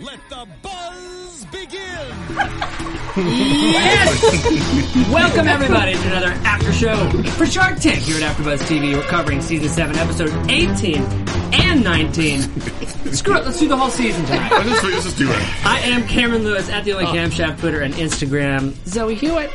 [0.00, 1.80] let the buzz begin.
[3.16, 4.22] Yes.
[5.12, 8.94] Welcome everybody to another after show for Shark Tank here at AfterBuzz TV.
[8.94, 11.02] We're covering season seven, episode 18
[11.52, 12.42] and 19.
[13.12, 14.50] Screw it, let's do the whole season tonight.
[14.50, 15.66] Let's just, let's just do it.
[15.66, 17.12] I am Cameron Lewis at the only oh.
[17.12, 18.74] Camshaft Twitter and Instagram.
[18.86, 19.50] Zoe Hewitt.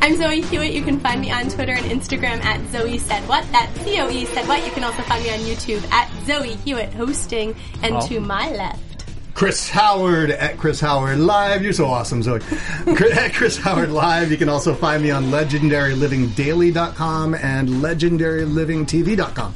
[0.00, 0.72] I'm Zoe Hewitt.
[0.72, 3.44] You can find me on Twitter and Instagram at Zoe Said What.
[3.52, 4.64] That's C-O-E Said What.
[4.64, 7.54] You can also find me on YouTube at Zoe Hewitt Hosting.
[7.82, 8.06] And oh.
[8.08, 8.95] to my left,
[9.36, 11.62] Chris Howard at Chris Howard Live.
[11.62, 12.40] You're so awesome, Zoe.
[12.86, 14.30] at Chris Howard Live.
[14.30, 19.54] You can also find me on legendarylivingdaily.com and legendarylivingtv.com.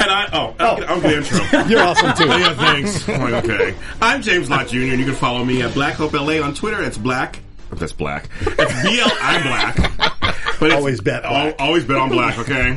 [0.00, 1.38] And I, oh, I'll, get, I'll get intro.
[1.68, 2.24] You're awesome too.
[2.28, 3.08] Oh, yeah, thanks.
[3.08, 3.76] Okay.
[4.02, 4.78] I'm James Lott Jr.
[4.78, 6.82] and you can follow me at Black Hope LA on Twitter.
[6.82, 7.38] It's black.
[7.70, 8.28] oh, That's black.
[8.40, 9.08] It's BL.
[9.22, 10.17] I'm black.
[10.60, 11.60] But Always bet black.
[11.60, 12.36] al- always bet on black.
[12.38, 12.76] Okay.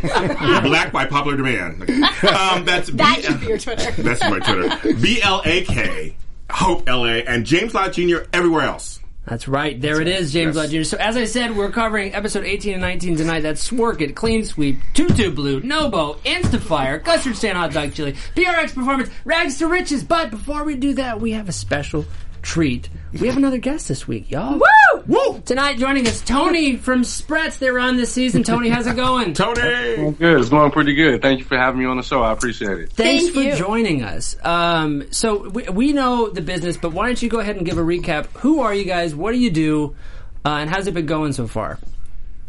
[0.68, 1.82] black by popular demand.
[1.84, 3.92] Um, that's that B- should be your Twitter.
[4.02, 4.94] That's my Twitter.
[5.02, 6.16] B L A K
[6.50, 8.18] Hope LA and James Lott Jr.
[8.34, 9.00] everywhere else.
[9.26, 9.80] That's right.
[9.80, 10.66] There it is, James Yes.
[10.66, 10.84] Lott Jr.
[10.84, 13.42] So as I said, we're covering episode 18 and 19 tonight.
[13.42, 19.10] That's Sworkit, Clean Sweep, Tutu Blue, Nobo, Instafire, Custard Stand Hot Dog Chili, PRX Performance,
[19.24, 20.04] Rags to Riches.
[20.04, 22.06] But before we do that, we have a special
[22.42, 22.90] treat.
[23.14, 24.60] We have another guest this week, y'all.
[24.60, 25.04] Woo!
[25.08, 25.42] Woo!
[25.46, 27.60] Tonight joining us, Tony from Spritz.
[27.60, 28.44] They were on this season.
[28.44, 29.34] Tony, how's it going?
[29.36, 30.12] Tony.
[30.12, 30.40] Good.
[30.40, 31.22] It's going pretty good.
[31.22, 32.22] Thank you for having me on the show.
[32.22, 32.92] I appreciate it.
[32.94, 33.56] Thanks Thank for you.
[33.56, 34.36] joining us.
[34.44, 37.78] Um, so we, we know the business, but why don't you go ahead and give
[37.78, 38.28] a recap?
[38.38, 39.14] Who are you guys?
[39.14, 39.96] What do you do?
[40.46, 41.80] Uh, and how's it been going so far?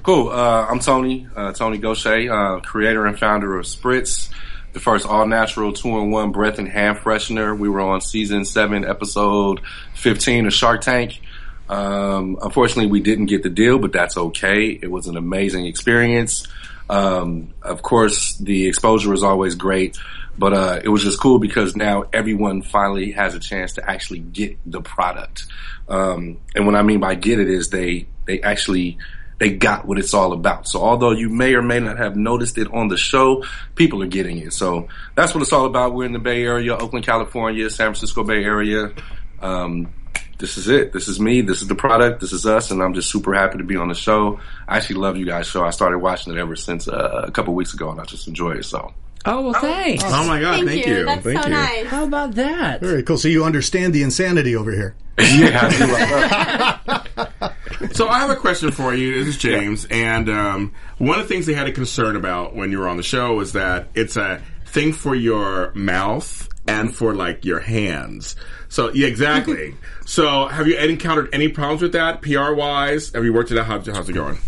[0.02, 0.30] Cool.
[0.30, 4.30] Uh, I'm Tony, uh, Tony Gaucher, uh, creator and founder of Spritz,
[4.72, 7.56] the first all natural two in one breath and hand freshener.
[7.56, 9.60] We were on season seven, episode
[9.94, 11.20] 15 of Shark Tank.
[11.68, 14.66] Um, unfortunately, we didn't get the deal, but that's okay.
[14.70, 16.46] It was an amazing experience.
[16.90, 19.98] Um, of course, the exposure is always great,
[20.36, 24.18] but uh, it was just cool because now everyone finally has a chance to actually
[24.18, 25.46] get the product.
[25.88, 28.98] Um, and what I mean by get it is they they actually
[29.42, 30.68] they got what it's all about.
[30.68, 33.42] So although you may or may not have noticed it on the show,
[33.74, 34.52] people are getting it.
[34.52, 34.86] So
[35.16, 35.94] that's what it's all about.
[35.94, 38.92] We're in the Bay Area, Oakland, California, San Francisco Bay Area.
[39.40, 39.92] Um,
[40.38, 40.92] this is it.
[40.92, 41.40] This is me.
[41.40, 42.20] This is the product.
[42.20, 44.38] This is us, and I'm just super happy to be on the show.
[44.68, 45.64] I actually love you guys' show.
[45.64, 48.52] I started watching it ever since uh, a couple weeks ago, and I just enjoy
[48.52, 48.64] it.
[48.64, 50.04] So Oh well, thanks.
[50.06, 50.54] Oh my God!
[50.54, 50.98] Thank, Thank, you.
[50.98, 51.04] you.
[51.04, 51.54] That's Thank so you.
[51.54, 51.86] nice.
[51.86, 52.80] How about that?
[52.80, 53.18] Very cool.
[53.18, 54.94] So you understand the insanity over here.
[55.18, 57.48] yeah, I do.
[57.90, 59.12] So I have a question for you.
[59.18, 62.70] This is James, and um, one of the things they had a concern about when
[62.70, 67.12] you were on the show was that it's a thing for your mouth and for
[67.14, 68.36] like your hands.
[68.68, 69.74] So yeah, exactly.
[70.06, 73.12] so have you encountered any problems with that, PR wise?
[73.12, 73.66] Have you worked it out?
[73.66, 74.38] How's, how's it going?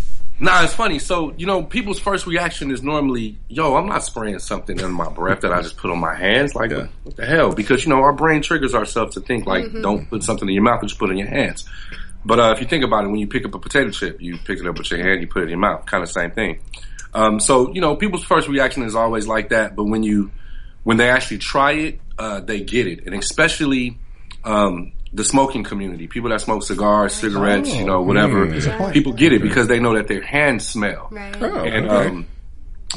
[0.41, 0.99] Nah, it's funny.
[0.99, 5.09] So, you know, people's first reaction is normally, yo, I'm not spraying something in my
[5.09, 6.56] breath that I just put on my hands.
[6.56, 6.89] Like, Yeah.
[7.05, 7.53] what the hell?
[7.55, 10.65] Because, you know, our brain triggers ourselves to think, like, don't put something in your
[10.65, 11.65] mouth, just put it in your hands.
[12.25, 14.39] But uh, if you think about it, when you pick up a potato chip, you
[14.39, 15.85] pick it up with your hand, you put it in your mouth.
[15.87, 16.61] Kind of same thing.
[17.12, 19.77] Um, so, you know, people's first reaction is always like that.
[19.77, 20.31] But when you,
[20.85, 23.05] when they actually try it, uh, they get it.
[23.07, 23.99] And especially,
[24.45, 28.47] um, the smoking community, people that smoke cigars, cigarettes, you know, whatever,
[28.93, 31.09] people get it because they know that their hands smell.
[31.11, 31.37] Right.
[31.41, 32.09] Oh, And okay.
[32.09, 32.26] um,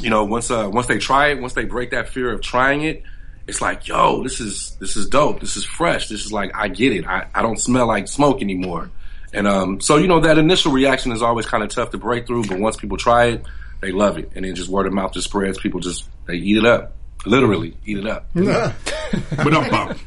[0.00, 2.82] you know, once uh, once they try it, once they break that fear of trying
[2.82, 3.04] it,
[3.46, 5.40] it's like, yo, this is this is dope.
[5.40, 6.08] This is fresh.
[6.08, 7.06] This is like I get it.
[7.06, 8.90] I, I don't smell like smoke anymore.
[9.32, 12.26] And um, so you know that initial reaction is always kind of tough to break
[12.26, 13.44] through, but once people try it,
[13.80, 15.58] they love it, and then just word of mouth just spreads.
[15.58, 16.94] People just they eat it up,
[17.26, 18.26] literally eat it up.
[18.34, 19.98] but don't bump.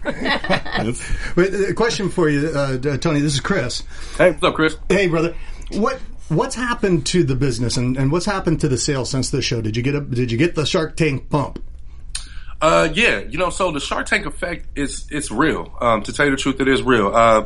[1.35, 3.19] Wait, a question for you, uh, uh, Tony.
[3.19, 3.83] This is Chris.
[4.18, 4.75] Hey, what's up, Chris?
[4.89, 5.35] Hey, brother.
[5.71, 9.41] What what's happened to the business and, and what's happened to the sales since the
[9.41, 9.62] show?
[9.62, 11.63] Did you get a did you get the Shark Tank pump?
[12.62, 15.75] Uh, yeah, you know, so the Shark Tank effect is it's real.
[15.81, 17.13] Um, to tell you the truth, it is real.
[17.13, 17.45] Uh,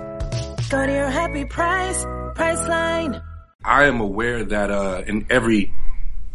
[0.71, 3.21] Go to your happy price, Priceline.
[3.61, 5.73] I am aware that, uh, and every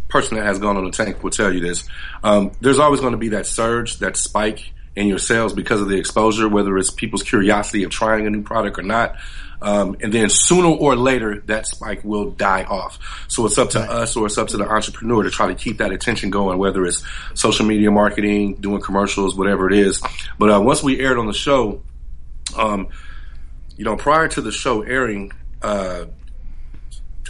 [0.08, 1.88] person that has gone on the tank will tell you this.
[2.22, 5.88] Um, there's always going to be that surge, that spike in your sales because of
[5.88, 9.16] the exposure, whether it's people's curiosity of trying a new product or not.
[9.62, 12.98] Um, and then sooner or later, that spike will die off.
[13.28, 15.78] So it's up to us or it's up to the entrepreneur to try to keep
[15.78, 20.02] that attention going, whether it's social media marketing, doing commercials, whatever it is.
[20.38, 21.80] But uh, once we aired on the show,
[22.54, 22.88] um,
[23.76, 25.32] you know, prior to the show airing,
[25.62, 26.06] uh,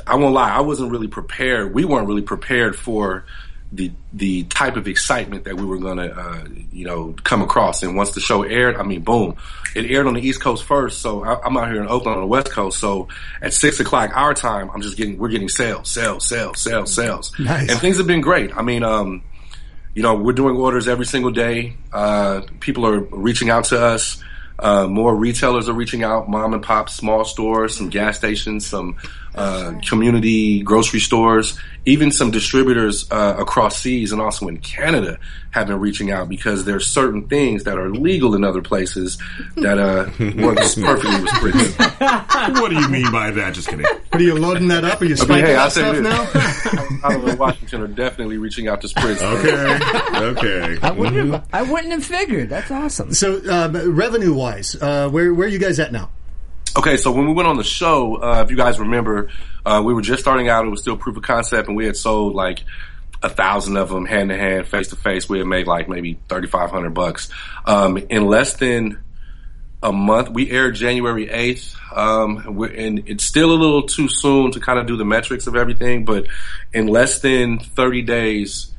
[0.07, 1.75] I won't lie, I wasn't really prepared.
[1.75, 3.25] We weren't really prepared for
[3.73, 7.83] the the type of excitement that we were gonna uh, you know come across.
[7.83, 9.37] And once the show aired, I mean, boom,
[9.75, 11.01] it aired on the East Coast first.
[11.01, 12.79] So I, I'm out here in Oakland on the West Coast.
[12.79, 13.09] So
[13.43, 17.33] at six o'clock our time, I'm just getting we're getting sales, sales, sales, sales, sales,
[17.41, 17.71] Nice.
[17.71, 18.57] and things have been great.
[18.57, 19.25] I mean, um,
[19.95, 21.75] you know, we're doing orders every single day.
[21.93, 24.23] Uh, people are reaching out to us.
[24.59, 28.97] Uh, more retailers are reaching out, mom and pop, small stores, some gas stations, some
[29.37, 35.19] uh, community grocery stores, even some distributors uh, across seas and also in Canada
[35.51, 39.19] have been reaching out because there's certain things that are legal in other places
[39.57, 40.07] that uh,
[40.43, 42.61] work perfectly with Spritz.
[42.61, 43.55] what do you mean by that?
[43.55, 43.87] Just kidding.
[43.87, 45.01] What are you loading that up?
[45.01, 47.03] Are you I mean, spiking hey, that I'll say stuff this.
[47.03, 47.09] now?
[47.09, 49.23] Out of Washington are definitely reaching out to Spritz.
[49.23, 50.17] Okay.
[50.17, 50.79] Okay.
[50.83, 51.47] I wouldn't have.
[51.53, 52.49] I wouldn't have figured.
[52.49, 53.13] That's awesome.
[53.15, 56.11] So, uh, revenue wise, uh, where where are you guys at now?
[56.77, 59.31] Okay, so when we went on the show, uh, if you guys remember,
[59.65, 60.67] uh, we were just starting out.
[60.67, 62.65] It was still proof of concept, and we had sold like
[63.23, 65.27] a thousand of them hand to hand, face to face.
[65.27, 67.31] We had made like maybe thirty five hundred bucks
[67.65, 69.03] um, in less than
[69.83, 70.29] a month.
[70.29, 74.87] We aired January eighth, um, and it's still a little too soon to kind of
[74.87, 76.05] do the metrics of everything.
[76.05, 76.27] But
[76.75, 78.71] in less than thirty days,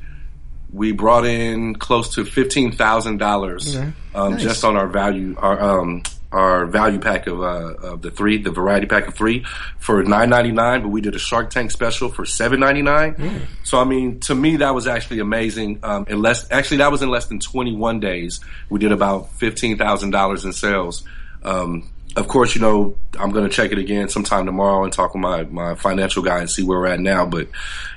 [0.72, 3.76] we brought in close to fifteen thousand dollars
[4.14, 4.44] um, Nice.
[4.44, 8.52] just on our value our um our value pack of uh of the three the
[8.52, 9.46] variety pack of three
[9.80, 13.48] for nine ninety nine, but we did a Shark Tank special for seven ninety nine.
[13.64, 15.80] So I mean, to me that was actually amazing.
[15.84, 18.40] Um, in less actually that was in less than twenty one days.
[18.70, 21.04] We did about fifteen thousand dollars in sales.
[21.44, 25.14] Um, of course, you know, I'm going to check it again sometime tomorrow and talk
[25.14, 27.28] with my, my financial guy and see where we're at now.
[27.28, 27.48] But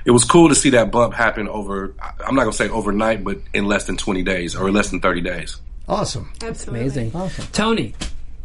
[0.05, 3.23] it was cool to see that bump happen over, I'm not going to say overnight,
[3.23, 5.57] but in less than 20 days or less than 30 days.
[5.89, 6.31] Awesome.
[6.41, 6.81] Absolutely.
[6.81, 7.15] Amazing.
[7.15, 7.47] Awesome.
[7.51, 7.95] Tony,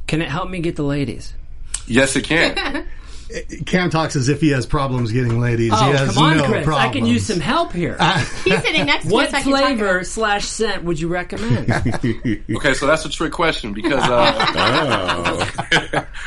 [0.06, 1.34] can it help me get the ladies?
[1.86, 2.86] Yes, it can.
[3.66, 5.72] Cam talks as if he has problems getting ladies.
[5.74, 6.64] Oh, he has come on, no Chris.
[6.64, 6.90] problems.
[6.90, 7.96] I can use some help here.
[8.44, 11.08] He's sitting next to what me, so I can talk flavor slash scent would you
[11.08, 11.68] recommend?
[12.56, 14.44] okay, so that's a trick question because, uh,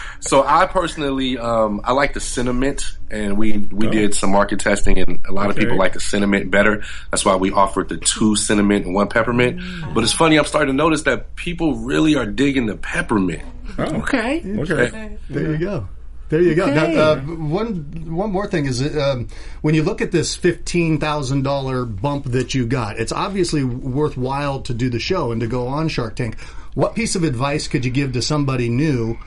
[0.19, 2.77] so I personally, um, I like the cinnamon
[3.09, 6.49] and we, we did some market testing and a lot of people like the cinnamon
[6.49, 6.83] better.
[7.11, 9.61] That's why we offered the two cinnamon and one peppermint.
[9.93, 13.43] But it's funny, I'm starting to notice that people really are digging the peppermint.
[13.79, 14.41] Okay.
[14.45, 15.17] Okay.
[15.29, 15.87] There you go.
[16.29, 16.67] There you go.
[16.67, 19.29] Now, uh, one one more thing is um,
[19.61, 24.61] when you look at this fifteen thousand dollar bump that you got, it's obviously worthwhile
[24.61, 26.39] to do the show and to go on Shark Tank.
[26.75, 29.17] What piece of advice could you give to somebody new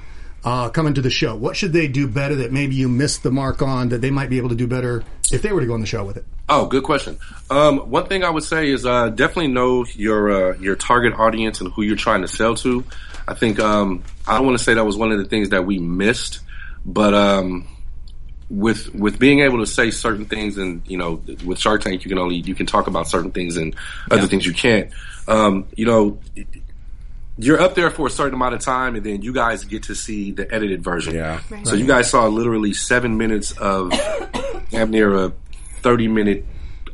[0.45, 1.35] uh, coming to the show?
[1.35, 4.31] What should they do better that maybe you missed the mark on that they might
[4.31, 6.25] be able to do better if they were to go on the show with it?
[6.49, 7.19] Oh, good question.
[7.51, 11.61] Um, one thing I would say is uh, definitely know your uh, your target audience
[11.61, 12.85] and who you're trying to sell to.
[13.27, 15.65] I think um, I don't want to say that was one of the things that
[15.65, 16.41] we missed,
[16.85, 17.69] but um,
[18.51, 22.09] with with being able to say certain things and you know with Shark Tank you
[22.09, 23.75] can only you can talk about certain things and
[24.11, 24.91] other things you can't.
[25.29, 26.19] Um, you know.
[27.39, 29.95] You're up there for a certain amount of time, and then you guys get to
[29.95, 31.15] see the edited version.
[31.15, 31.41] Yeah.
[31.65, 33.91] So you guys saw literally seven minutes of
[34.71, 35.33] damn near a
[35.81, 36.45] thirty minute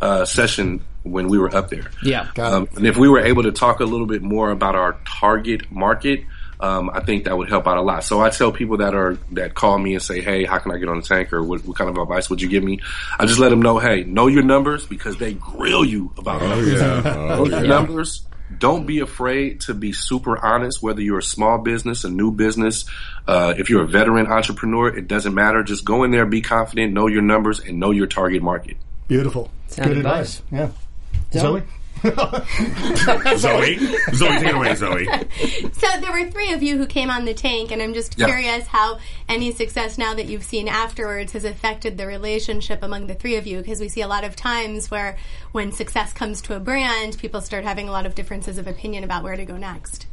[0.01, 1.90] uh, session when we were up there.
[2.02, 2.28] Yeah.
[2.38, 5.71] Um, and if we were able to talk a little bit more about our target
[5.71, 6.25] market,
[6.61, 8.02] um, I think that would help out a lot.
[8.02, 10.78] So I tell people that are that call me and say, "Hey, how can I
[10.78, 12.81] get on the tank?" or "What, what kind of advice would you give me?"
[13.19, 16.49] I just let them know, "Hey, know your numbers because they grill you about Oh
[16.49, 16.81] numbers.
[16.81, 17.00] yeah.
[17.02, 17.69] Know Oh your yeah.
[17.69, 18.23] numbers."
[18.59, 22.87] Don't be afraid to be super honest, whether you're a small business, a new business,
[23.26, 25.62] uh, if you're a veteran entrepreneur, it doesn't matter.
[25.62, 28.78] Just go in there, be confident, know your numbers, and know your target market.
[29.07, 29.50] Beautiful.
[29.67, 30.38] Sound Good advice.
[30.38, 30.43] advice.
[30.50, 30.88] Yeah.
[31.33, 31.63] Zoe?
[32.05, 33.79] Zoe,
[34.15, 35.07] Zoe, take it away, Zoe.
[35.73, 38.27] So there were three of you who came on the tank, and I'm just Yeah.
[38.27, 43.15] curious how any success now that you've seen afterwards has affected the relationship among the
[43.15, 43.59] three of you.
[43.59, 45.17] Because we see a lot of times where
[45.53, 49.03] when success comes to a brand, people start having a lot of differences of opinion
[49.05, 50.07] about where to go next.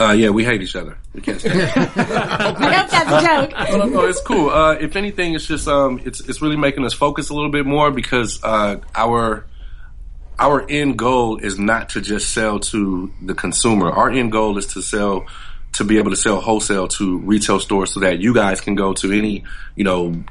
[0.00, 0.96] Uh, yeah, we hate each other.
[1.12, 1.58] We can't stand.
[1.58, 1.76] it.
[1.76, 3.68] I hope that's a joke.
[3.78, 4.50] no, no, it's cool.
[4.50, 7.66] Uh, if anything, it's just um, it's it's really making us focus a little bit
[7.66, 9.44] more because uh, our
[10.38, 13.90] our end goal is not to just sell to the consumer.
[13.90, 15.26] Our end goal is to sell
[15.72, 18.92] to be able to sell wholesale to retail stores so that you guys can go
[18.94, 20.22] to any you know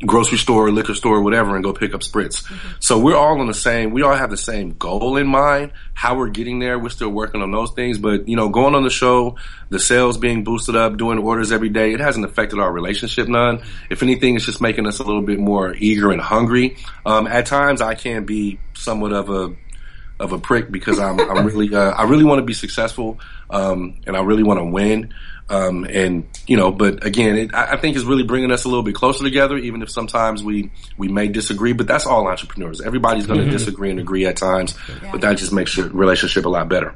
[0.00, 2.44] grocery store, liquor store, whatever, and go pick up spritz.
[2.82, 5.72] So we're all on the same, we all have the same goal in mind.
[5.94, 7.98] How we're getting there, we're still working on those things.
[7.98, 9.36] But, you know, going on the show,
[9.68, 13.62] the sales being boosted up, doing orders every day, it hasn't affected our relationship none.
[13.90, 16.76] If anything, it's just making us a little bit more eager and hungry.
[17.04, 19.54] Um, at times I can be somewhat of a,
[20.20, 24.00] of a prick because I'm, I'm really, uh, I really want to be successful, um,
[24.06, 25.12] and I really want to win.
[25.48, 28.68] Um, and you know, but again, it, I I think it's really bringing us a
[28.68, 32.80] little bit closer together, even if sometimes we, we may disagree, but that's all entrepreneurs.
[32.80, 34.76] Everybody's going to disagree and agree at times,
[35.10, 36.94] but that just makes your relationship a lot better.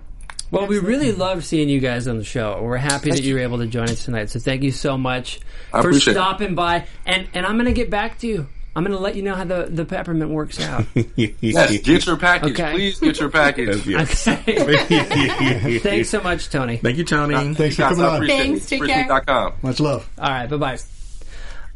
[0.52, 2.62] Well, we really love seeing you guys on the show.
[2.62, 4.30] We're happy that you were able to join us tonight.
[4.30, 5.40] So thank you so much
[5.72, 6.16] I for appreciate it.
[6.16, 6.86] stopping by.
[7.04, 8.46] And and I'm going to get back to you.
[8.76, 10.84] I'm going to let you know how the, the peppermint works out.
[11.16, 12.52] Yes, get your package.
[12.58, 12.72] Okay.
[12.72, 13.86] Please get your package.
[13.86, 14.26] Yes.
[14.26, 15.78] Okay.
[15.78, 16.78] Thanks so much, Tony.
[16.78, 17.54] Thank you, Tony.
[17.54, 18.26] Thanks for coming on.
[18.26, 18.80] Thanks, it.
[18.80, 19.52] take care.
[19.62, 20.08] Much love.
[20.18, 20.78] All right, bye bye.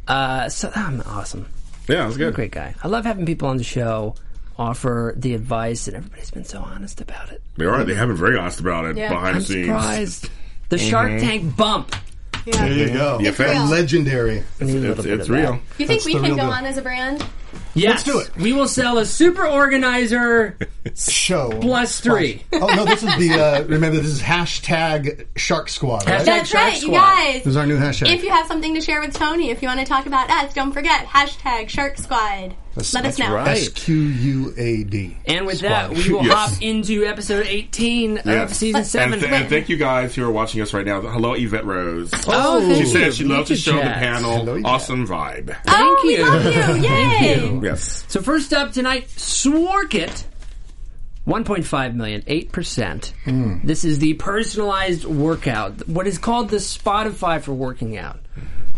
[0.07, 1.47] Uh, so I'm awesome.
[1.87, 2.33] Yeah, that's good.
[2.33, 2.75] Great guy.
[2.83, 4.15] I love having people on the show
[4.57, 7.41] offer the advice, and everybody's been so honest about it.
[7.55, 7.83] They are.
[7.83, 9.09] They have been very honest about it Yeah.
[9.09, 9.65] behind I'm the scenes.
[9.67, 10.29] surprised.
[10.69, 11.95] The Shark Tank bump.
[12.51, 13.19] There you go.
[13.19, 13.49] Yeah, fam.
[13.49, 13.65] real.
[13.71, 15.29] Legendary I need It's, it's of that.
[15.29, 15.53] real.
[15.77, 16.51] You think That's we the can real go deal.
[16.51, 17.25] on as a brand?
[17.75, 18.35] Yes, do it.
[18.35, 20.57] We will sell a super organizer
[20.95, 21.49] show.
[21.61, 22.43] plus three.
[22.53, 26.05] Oh no, this is the uh, remember this is hashtag Shark Squad.
[26.07, 26.21] Right?
[26.21, 27.33] Hashtag That's Shark right, you guys.
[27.43, 28.13] This is our new hashtag.
[28.13, 30.53] If you have something to share with Tony, if you want to talk about us,
[30.53, 32.55] don't forget hashtag Shark Squad.
[32.75, 33.33] That's- Let us know.
[33.33, 33.47] right.
[33.57, 35.17] S Q U A D.
[35.25, 36.33] And with that, we will Yes.
[36.33, 39.13] hop into episode 18 of season 7.
[39.13, 41.01] And, th- and thank you guys who are watching us right now.
[41.01, 42.11] Hello, Yvette Rose.
[42.27, 42.85] oh, thank She you.
[42.85, 44.37] said she loved the Meet show, the panel.
[44.45, 45.47] Hello, awesome vibe.
[45.65, 46.23] Thank oh, we you.
[46.25, 46.83] love you!
[46.83, 46.89] Yay!
[47.19, 47.38] Thank you.
[47.63, 48.05] Yes.
[48.07, 50.25] So first up tonight, Sworkit.
[51.27, 53.11] 1.5 million, 8%.
[53.25, 53.57] Hmm.
[53.63, 58.19] This is the personalized workout, what is called the Spotify for working out.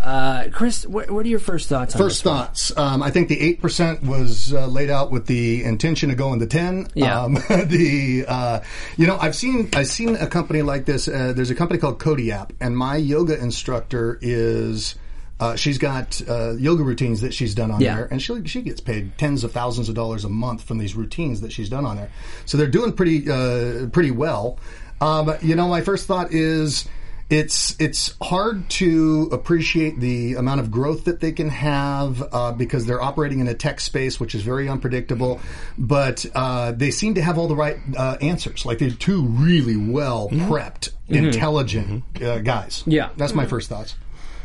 [0.01, 2.75] Uh, Chris, what, what are your first thoughts on First thoughts.
[2.75, 6.39] Um, I think the eight percent was uh, laid out with the intention of going
[6.39, 6.87] to ten.
[6.95, 7.21] Yeah.
[7.21, 8.61] Um, the uh,
[8.97, 11.07] you know I've seen I've seen a company like this.
[11.07, 14.95] Uh, there's a company called Cody App, and my yoga instructor is.
[15.41, 17.95] Uh, she's got uh, yoga routines that she's done on Yeah.
[17.95, 20.95] there, and she she gets paid tens of thousands of dollars a month from these
[20.95, 22.11] routines that she's done on there.
[22.45, 24.59] So they're doing pretty uh, pretty well.
[25.01, 26.87] Um, you know, my first thought is
[27.31, 32.85] it's it's hard to appreciate the amount of growth that they can have uh, because
[32.85, 35.39] they're operating in a tech space which is very unpredictable.
[35.77, 38.63] But uh, they seem to have all the right uh, answers.
[38.65, 42.83] Like they're two really well prepped, intelligent uh, guys.
[42.85, 43.09] Yeah.
[43.17, 43.95] that's my first thoughts.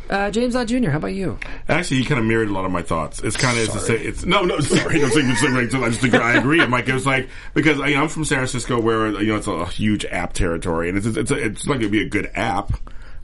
[0.09, 1.37] Uh, James Lott Jr., how about you?
[1.67, 3.19] Actually, you kind of mirrored a lot of my thoughts.
[3.21, 6.03] It's kind of it's, it's, it's no no sorry no, sorry, sorry, sorry, I just
[6.03, 6.61] agree, I agree.
[6.61, 9.35] I'm like it was like because you know, I'm from San Francisco where you know
[9.37, 12.31] it's a huge app territory and it's it's it's, it's like it'd be a good
[12.35, 12.71] app,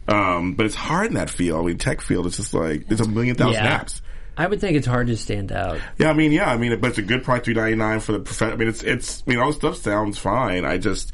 [0.08, 1.64] um, but it's hard in that field.
[1.64, 2.26] I mean, tech field.
[2.28, 3.80] It's just like there's a million thousand Yeah.
[3.80, 4.02] apps.
[4.36, 5.80] I would think it's hard to stand out.
[6.00, 8.14] Yeah, I mean, yeah, I mean, but it's a good price, three ninety nine for
[8.14, 8.42] the prof.
[8.42, 9.22] I mean, it's it's.
[9.26, 10.66] I mean, all the stuff sounds fine.
[10.66, 11.12] I just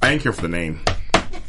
[0.00, 0.80] I didn't care for the name.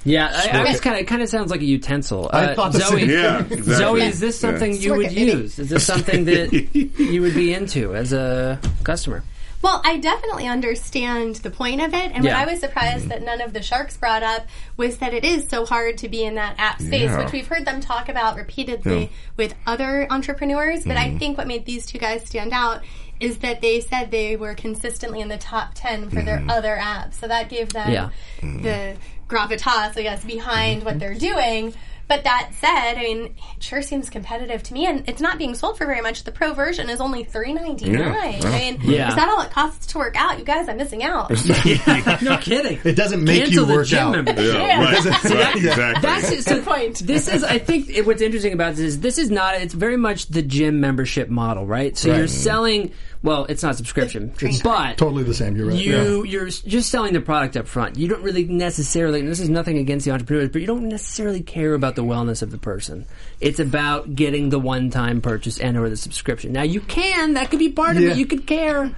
[0.03, 2.29] Yeah, I, I was kind of it kind of sounds like a utensil.
[2.31, 3.09] I Uh, thought the Zoe, same.
[3.09, 3.73] Yeah, exactly.
[3.73, 4.79] Zoe, is this something Yeah.
[4.79, 5.31] you would Sworkit, baby.
[5.31, 5.59] use?
[5.59, 6.53] Is this something that
[6.99, 9.23] you would be into as a customer?
[9.61, 12.37] Well, I definitely understand the point of it, and Yeah.
[12.39, 14.45] what I was surprised that none of the sharks brought up
[14.77, 17.23] was that it is so hard to be in that app space, Yeah.
[17.23, 19.07] which we've heard them talk about repeatedly Yeah.
[19.37, 20.83] with other entrepreneurs.
[20.85, 22.81] But I think what made these two guys stand out
[23.19, 27.13] is that they said they were consistently in the top ten for their other apps,
[27.15, 28.09] so that gave them Yeah.
[28.41, 28.95] the
[29.27, 30.99] gravitas, I guess, behind what mm-hmm.
[30.99, 31.73] they're doing.
[32.07, 35.55] But that said, I mean, it sure seems competitive to me, and it's not being
[35.55, 36.23] sold for very much.
[36.23, 38.41] The pro version is only three ninety nine.
[38.41, 38.47] Yeah.
[38.47, 39.09] I mean, Yeah.
[39.09, 40.37] is that all it costs to work out?
[40.37, 41.31] You guys, I'm missing out.
[42.21, 42.79] no kidding.
[42.83, 44.11] It doesn't make Cancel you the work gym out.
[44.11, 44.53] membership.
[44.53, 46.01] Yeah, right, right, exactly.
[46.01, 46.43] That's it.
[46.43, 46.99] So point.
[46.99, 49.55] This is, I think, it, what's interesting about this is this is not.
[49.55, 51.97] It's very much the gym membership model, right?
[51.97, 52.91] So you're selling.
[53.25, 55.57] Well, it's not subscription, but Totally the same.
[55.57, 55.77] You're right.
[55.77, 57.97] you you're just selling the product up front.
[57.97, 59.19] You don't really necessarily.
[59.19, 62.41] And this is nothing against the entrepreneurs, but you don't necessarily care about the wellness
[62.43, 63.05] of the person.
[63.41, 66.53] It's about getting the one time purchase and or the subscription.
[66.53, 67.33] Now you can.
[67.33, 68.11] That could be part of Yeah.
[68.11, 68.17] it.
[68.17, 68.91] You could care.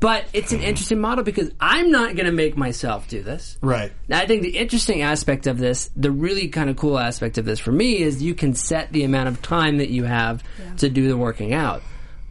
[0.00, 3.58] but it's an interesting model because I'm not going to make myself do this.
[3.60, 3.92] Right.
[4.08, 7.44] Now, I think the interesting aspect of this, the really kind of cool aspect of
[7.44, 10.42] this for me is you can set the amount of time that you have
[10.78, 11.82] to do the working out.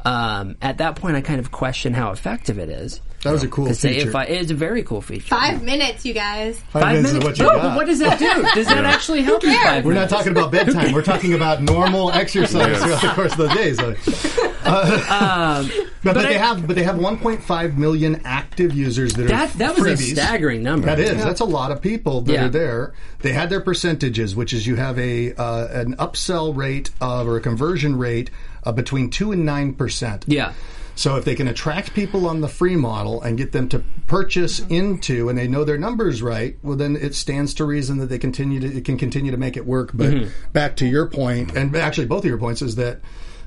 [0.05, 3.01] Um, at that point, I kind of question how effective it is.
[3.23, 4.07] That was a cool 'Cause say feature.
[4.09, 5.25] if I, it's a very cool feature.
[5.27, 6.57] Five minutes, you guys.
[6.71, 7.61] Five, minutes, is what you no, got.
[7.63, 8.25] but what does that do?
[8.55, 9.53] Does that actually help you?
[9.61, 10.93] Five We're not talking about bedtime.
[10.93, 12.81] We're talking about normal exercise Yes.
[12.81, 13.73] throughout the course of the day.
[13.73, 14.45] So.
[14.61, 15.63] Uh,
[16.03, 19.29] but, but Um, I- they have but they have 1.5 million active users that are
[19.29, 20.85] That that was a staggering number.
[20.85, 21.23] That is.
[21.23, 22.45] That's a lot of people that Yeah.
[22.45, 22.93] are there.
[23.21, 27.37] They had their percentages, which is you have a uh, an upsell rate of or
[27.37, 28.29] a conversion rate
[28.63, 30.25] of between two and nine percent.
[30.27, 30.53] Yeah.
[30.95, 34.59] So if they can attract people on the free model and get them to purchase
[34.67, 38.17] into, and they know their numbers right, well then it stands to reason that they
[38.19, 39.91] continue to it can continue to make it work.
[39.93, 40.51] But Mm-hmm.
[40.51, 42.99] back to your point, and actually both of your points is that.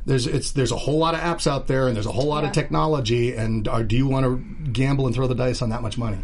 [0.04, 2.42] There's it's there's a whole lot of apps out there and there's a whole lot
[2.42, 5.80] of technology and are, do you want to gamble and throw the dice on that
[5.80, 6.18] much money?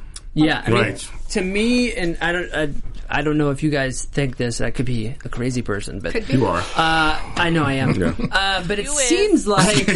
[0.45, 1.09] Yeah, I mean, Right.
[1.31, 2.69] to me, and I don't, I,
[3.09, 4.61] I don't know if you guys think this.
[4.61, 6.35] I could be a crazy person, but Could be.
[6.35, 6.59] You are.
[6.61, 7.95] Uh, I know I am.
[7.95, 8.13] Yeah.
[8.31, 8.99] Uh, but it You is.
[9.09, 9.87] seems like.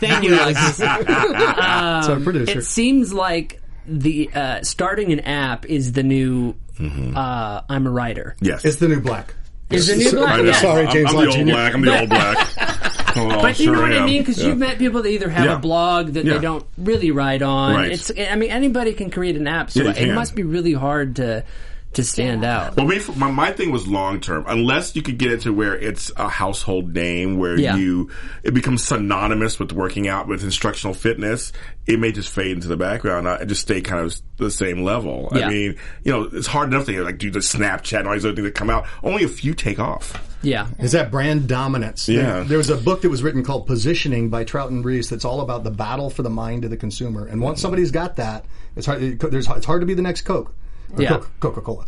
[0.00, 0.76] thank you, Alexis.
[0.76, 2.52] so producer.
[2.52, 6.54] Um, It seems like the uh, starting an app is the new.
[6.78, 8.36] Uh, I'm a writer.
[8.40, 8.64] yes.
[8.64, 9.34] it's the new black.
[9.70, 10.34] Is the new black?
[10.34, 10.42] I know.
[10.44, 10.52] Yeah.
[10.60, 11.74] Sorry, I'm- James I'm, Lott the old black.
[11.74, 12.75] I'm the old black.
[13.16, 14.04] Oh, But you know sure what I am.
[14.06, 14.22] mean?
[14.22, 14.48] Because Yeah.
[14.48, 15.56] you've met people that either have Yeah.
[15.56, 16.34] a blog that Yeah.
[16.34, 17.74] they don't really write on.
[17.74, 17.92] Right.
[17.92, 21.16] It's, I mean, anybody can create an app, so Yeah, it must be really hard
[21.16, 21.44] to
[21.92, 22.76] to stand out.
[22.76, 24.44] Well, my, my thing was long term.
[24.46, 27.74] Unless you could get it to where it's a household name, where Yeah.
[27.76, 28.10] you
[28.42, 31.52] it becomes synonymous with working out with instructional fitness,
[31.86, 34.82] it may just fade into the background uh, and just stay kind of the same
[34.82, 35.32] level.
[35.34, 35.46] Yeah.
[35.46, 38.26] I mean, you know, it's hard enough to like do the Snapchat and all these
[38.26, 38.84] other things that come out.
[39.02, 40.12] Only a few take off.
[40.42, 40.68] Yeah.
[40.78, 42.08] Is that brand dominance?
[42.08, 42.22] Yeah.
[42.22, 45.24] There, there was a book that was written called Positioning by Trout and Ries that's
[45.24, 47.26] all about the battle for the mind of the consumer.
[47.26, 48.44] And once somebody's got that,
[48.76, 49.02] it's hard.
[49.02, 50.54] It, there's, it's hard to be the next Coke.
[50.96, 51.20] Or Yeah.
[51.40, 51.84] Coca Cola.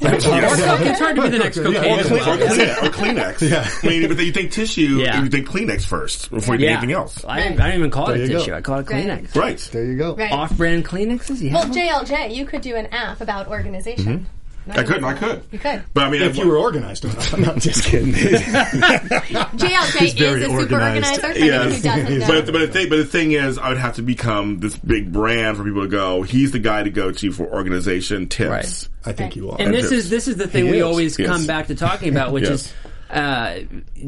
[0.00, 1.62] It's hard to be the next Yeah.
[1.62, 1.84] cocaine.
[1.96, 3.50] Or, as or, Kleenex, or Kleenex.
[3.50, 3.70] Yeah.
[3.82, 5.22] I mean, but then you think tissue, Yeah.
[5.22, 6.72] you think Kleenex first before you Yeah.
[6.72, 7.24] think anything else.
[7.26, 8.38] I, didn't, I didn't even call There it you go.
[8.40, 8.52] tissue.
[8.54, 9.06] I call it Right.
[9.06, 9.36] Kleenex.
[9.36, 9.68] Right.
[9.72, 10.14] There you go.
[10.16, 10.32] Right.
[10.32, 11.40] Off-brand Kleenexes?
[11.40, 11.54] Yeah.
[11.54, 14.04] Well, JLJ, you could do an app about organization.
[14.18, 14.24] Mm-hmm.
[14.68, 15.04] I couldn't.
[15.04, 15.42] I could.
[15.50, 15.82] You could.
[15.92, 17.32] But I mean, If I- you were organized enough.
[17.32, 18.12] No, I'm not just kidding.
[18.12, 20.72] JLJ is very a super organized.
[20.72, 21.20] organizer.
[21.20, 22.26] For anyone who doesn't.
[22.28, 25.12] But, but the thing, but the thing is, I would have to become this big
[25.12, 26.22] brand for people to go.
[26.22, 28.48] He's the guy to go to for organization tips.
[28.50, 28.88] Right.
[29.04, 29.56] I think you are.
[29.60, 29.92] And this Yes.
[29.92, 30.84] is this is the thing He we is.
[30.84, 31.28] always Yes.
[31.28, 32.52] come back to talking about, which Yes.
[32.66, 32.72] is,
[33.10, 33.60] uh,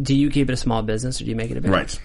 [0.02, 1.70] do you keep it a small business or do you make it a big?
[1.70, 2.00] Right.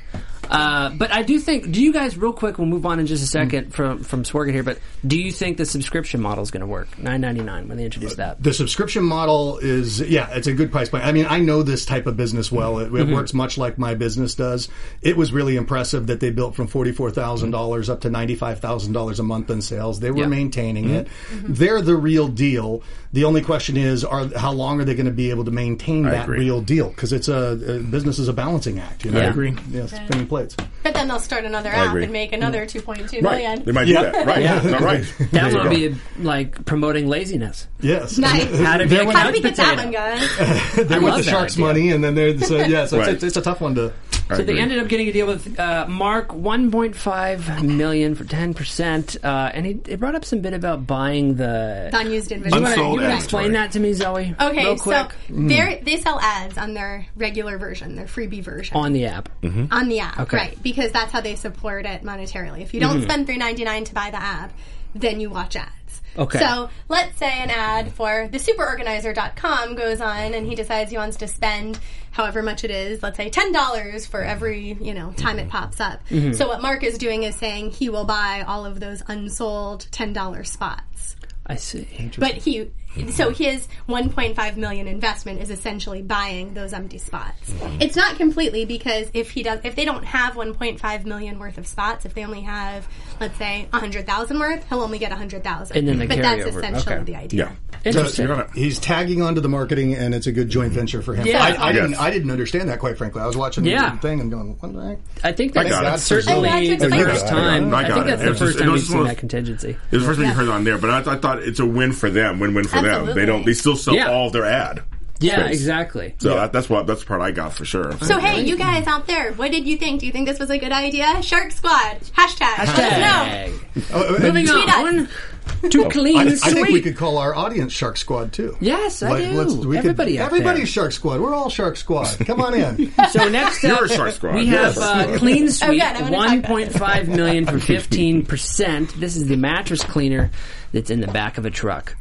[0.49, 1.71] Uh, but I do think.
[1.71, 2.57] Do you guys real quick?
[2.57, 3.29] We'll move on in just a Mm.
[3.31, 4.63] second from from Sworkit here.
[4.63, 6.97] But do you think the subscription model is going to work?
[6.97, 8.41] Nine ninety nine when they introduce that.
[8.41, 11.05] The subscription model is, yeah, it's a good price point.
[11.05, 12.79] I mean, I know this type of business well.
[12.79, 13.13] It, it Mm-hmm.
[13.13, 14.69] works much like my business does.
[15.01, 19.61] It was really impressive that they built from $44,000 up to $95,000 a month in
[19.61, 19.99] sales.
[19.99, 20.27] They were Yeah.
[20.27, 21.07] maintaining it.
[21.43, 22.81] They're the real deal.
[23.13, 26.05] The only question is, are how long are they going to be able to maintain
[26.05, 26.39] I that agree.
[26.39, 26.89] real deal?
[26.89, 29.05] Because it's a, a business is a balancing act.
[29.05, 29.21] You know?
[29.21, 29.55] I agree.
[29.71, 30.55] Yes, spinning plates.
[30.83, 32.03] But then they'll start another I app agree.
[32.03, 32.83] and make another mm.
[32.83, 33.21] 2.2 Right.
[33.23, 33.63] million.
[33.63, 34.03] They might Yeah.
[34.05, 34.27] do that.
[34.27, 34.41] Right.
[34.43, 34.61] Yeah.
[34.63, 35.03] No, right.
[35.31, 37.67] That There would be like promoting laziness.
[37.81, 38.17] Yes.
[38.17, 38.43] Nice.
[38.59, 40.75] How to be How do we get that one, guys?
[40.87, 41.65] they want the sharks' idea.
[41.65, 42.85] money, and then they're so yeah.
[42.85, 43.09] So Right.
[43.09, 43.93] it's, it's a tough one to.
[44.29, 49.17] I So they ended up getting a deal with uh, Mark, 1.5 million for 10%,
[49.23, 51.89] uh, and he, he brought up some bit about buying the.
[51.91, 52.61] The unused you inventory.
[52.61, 54.35] want to explain that to me, Zoe?
[54.39, 58.77] Okay, real so quick they're, they sell ads on their regular version, their freebie version.
[58.77, 59.29] on the app.
[59.43, 60.37] on the app, Okay.
[60.37, 60.63] right?
[60.63, 62.61] Because that's how they support it monetarily.
[62.61, 64.53] If you don't spend three ninety nine to buy the app,
[64.93, 66.01] then you watch ads.
[66.17, 66.39] Okay.
[66.39, 71.17] So let's say an ad for the superorganizer.com goes on and he decides he wants
[71.17, 71.79] to spend
[72.11, 76.05] however much it is, let's say $10 for every, you know, time it pops up.
[76.09, 76.33] Mm-hmm.
[76.33, 80.47] So what Mark is doing is saying he will buy all of those unsold $10
[80.47, 81.15] spots.
[81.45, 82.11] I see.
[82.17, 83.09] But he Mm-hmm.
[83.11, 87.49] so his 1.5 million investment is essentially buying those empty spots.
[87.51, 87.81] Mm-hmm.
[87.81, 91.67] It's not completely because if he does if they don't have 1.5 million worth of
[91.67, 92.87] spots, if they only have
[93.19, 95.77] let's say 100,000 worth, he'll only get 100,000.
[95.77, 96.57] And then the but that's carryover.
[96.57, 97.03] essentially Okay.
[97.03, 97.45] the idea.
[97.45, 97.79] Yeah.
[97.85, 98.25] Interesting.
[98.27, 101.25] You're gonna- He's tagging onto the marketing, and it's a good joint venture for him.
[101.25, 101.41] Yeah.
[101.41, 101.95] I, I didn't.
[101.95, 103.21] I didn't understand that quite frankly.
[103.21, 103.91] I was watching Yeah.
[103.91, 106.67] the thing and going, "What the heck?" I think I that's, got that's I'm certainly
[106.67, 107.73] you the first time.
[107.73, 108.09] I I, got think it.
[108.09, 109.69] that's It the was first just- time was we've seen that contingency.
[109.69, 111.65] It was the first thing you heard on there, but I, I thought it's a
[111.65, 113.15] win for them, win-win for them.
[113.15, 113.45] They don't.
[113.45, 114.09] They still sell Yeah.
[114.11, 114.83] all of their ad.
[115.21, 115.55] Yeah, space.
[115.55, 116.15] exactly.
[116.19, 117.91] So that, that's what that's the part I got for sure.
[118.03, 119.99] So hey, you guys out there, what did you think?
[119.99, 121.21] Do you think this was a good idea?
[121.21, 122.57] Shark Squad hashtag.
[122.57, 123.81] Let us know.
[123.81, 123.83] Hashtag.
[123.93, 124.75] Oh, and- Moving Tweet us.
[124.75, 125.09] on.
[125.71, 126.53] to clean I, I sweep.
[126.53, 128.55] think we could call our audience Shark Squad too.
[128.61, 129.67] Yes, I do.
[129.67, 130.67] we Everybody out everybody's there.
[130.67, 131.19] Shark Squad.
[131.19, 132.17] We're all Shark Squad.
[132.25, 132.93] Come on in.
[133.09, 134.35] So next up, You're a Shark Squad.
[134.35, 134.77] we have Yes.
[134.77, 138.97] uh, Clean Sweep, good, I'm gonna talk about 1.5 million for 15 percent.
[138.99, 140.29] This is the mattress cleaner
[140.71, 141.95] that's in the back of a truck.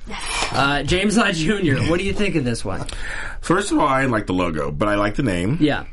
[0.53, 1.79] Uh, James Lott Jr.
[1.91, 2.87] What do you think of this one?
[3.41, 5.59] First of all, I like the logo, but I like the name.
[5.61, 5.85] Yeah,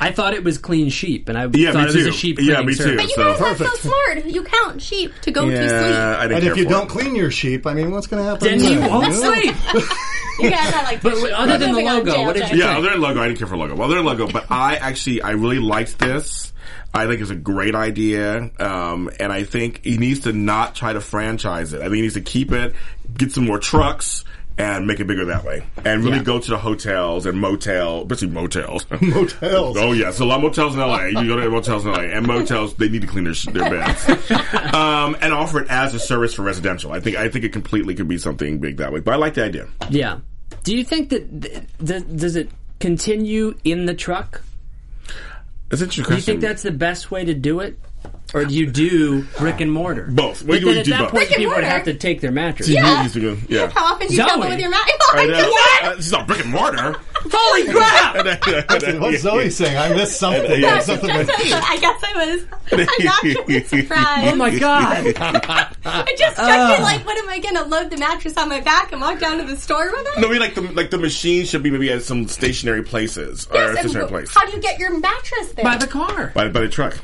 [0.00, 2.08] I thought it was Clean Sheep, and I Yeah, thought it was too.
[2.10, 2.82] a sheep Yeah, cleaning me too.
[2.82, 2.96] service.
[3.02, 4.26] But you So- guys are so smart.
[4.26, 5.70] You count sheep to go to Yeah, I sleep.
[5.70, 6.88] didn't And care if you for don't it.
[6.90, 8.58] clean your sheep, I mean, what's going to happen?
[8.58, 9.54] Then you won't sleep.
[10.40, 11.02] You guys are like.
[11.02, 11.32] But sheep.
[11.34, 13.38] other than the Moving on, logo, what did you Yeah, other than logo, I didn't
[13.38, 13.74] care for logo.
[13.74, 16.52] Well, other than logo, but I actually I really liked this.
[16.94, 20.92] I think it's a great idea, um, and I think he needs to not try
[20.94, 21.80] to franchise it.
[21.80, 22.74] I think he needs to keep it,
[23.14, 24.24] get some more trucks,
[24.56, 26.22] and make it bigger that way, and really Yeah.
[26.24, 28.86] go to the hotels and motel, especially motels.
[29.02, 29.76] Motels.
[29.78, 31.04] Oh yes, a lot of motels in LA.
[31.06, 33.68] You go to motels in LA, and motels they need to clean their, sh- their
[33.70, 34.08] beds,
[34.74, 36.90] um, and offer it as a service for residential.
[36.92, 39.00] I think I think it completely could be something big that way.
[39.00, 39.68] But I like the idea.
[39.90, 40.18] Yeah.
[40.64, 44.42] Do you think that th- th- does it continue in the truck?
[45.70, 47.78] An interesting Do you think that's the best way to do it?
[48.34, 50.06] Or do you do brick and mortar?
[50.10, 50.46] Both.
[50.46, 51.10] But We- we at do that both.
[51.12, 51.66] point, Brick and people would mortar?
[51.70, 52.68] have to take their mattress.
[52.68, 53.02] Yeah.
[53.02, 53.70] Used to go- yeah.
[53.70, 54.28] How often do you Zoe.
[54.28, 54.86] couple with your mat?
[55.14, 55.48] I know.
[55.50, 55.84] What?
[55.84, 56.94] Uh, It's not brick and mortar.
[57.32, 59.00] Holy crap!
[59.00, 59.76] What's Zoe saying?
[59.76, 60.60] I missed something.
[60.60, 60.78] Yeah.
[60.80, 62.44] something like- I guess I was.
[62.70, 64.28] I'm actually surprised.
[64.28, 65.14] Oh my god!
[65.16, 66.82] I just checked it.
[66.82, 69.44] Like, what am I gonna load the mattress on my back and walk down to
[69.44, 70.20] the store with it?
[70.20, 73.56] No, we like the like the machine should be maybe at some stationary places or
[73.56, 75.64] Yes, a and stationary wh- place How do you get your mattress there?
[75.64, 76.30] By the car.
[76.34, 76.98] by by the truck.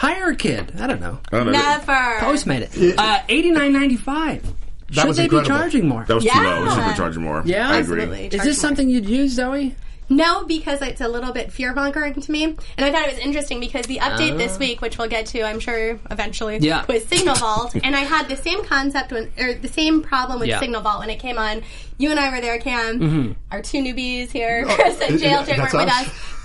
[0.00, 0.72] Hire a kid.
[0.80, 1.18] I don't know.
[1.30, 1.52] I don't know.
[1.52, 1.92] Never.
[2.20, 2.98] Postmate it.
[2.98, 4.42] Uh, Eighty nine ninety five.
[4.90, 5.50] Should was they incredible.
[5.54, 6.04] be charging more?
[6.06, 6.62] That was too low.
[6.64, 6.90] We should Yeah.
[6.90, 7.42] be charging more.
[7.44, 7.68] Yeah?
[7.70, 8.00] I agree.
[8.02, 8.26] Absolutely.
[8.28, 8.60] Is Charge this more.
[8.68, 9.76] something you'd use, Zoe?
[10.10, 12.42] No, because it's a little bit fear mongering to me.
[12.44, 15.42] And I thought it was interesting because the update this week, which we'll get to,
[15.42, 16.84] I'm sure eventually, Yeah.
[16.88, 17.74] was Signal Vault.
[17.82, 20.58] and I had the same concept when, or the same problem with Yeah.
[20.60, 21.62] Signal Vault when it came on.
[21.96, 22.98] You and I were there, Cam.
[23.00, 23.32] Mm-hmm.
[23.52, 26.08] Our two newbies here, Chris and yeah, JLJ, weren't that's with us.
[26.08, 26.36] us.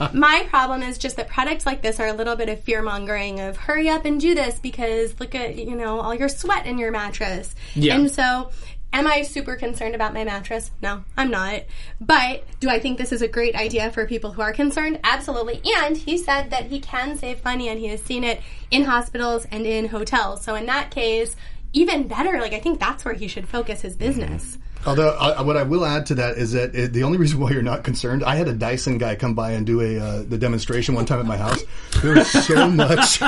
[0.00, 2.80] But my problem is just that products like this are a little bit of fear
[2.80, 6.64] mongering of hurry up and do this because look at, you know, all your sweat
[6.64, 7.54] in your mattress.
[7.74, 7.96] Yeah.
[7.96, 8.50] And so
[8.96, 10.70] Am I super concerned about my mattress?
[10.80, 11.64] No, I'm not.
[12.00, 15.00] But do I think this is a great idea for people who are concerned?
[15.04, 15.60] Absolutely.
[15.82, 19.44] And he said that he can save money and he has seen it in hospitals
[19.50, 20.42] and in hotels.
[20.42, 21.36] So in that case,
[21.74, 22.40] even better.
[22.40, 24.56] Like I think that's where he should focus his business.
[24.86, 27.50] Although, I, what I will add to that is that it, the only reason why
[27.50, 30.38] you're not concerned, I had a Dyson guy come by and do a uh, the
[30.38, 31.62] demonstration one time at my house.
[32.02, 33.18] There was so much,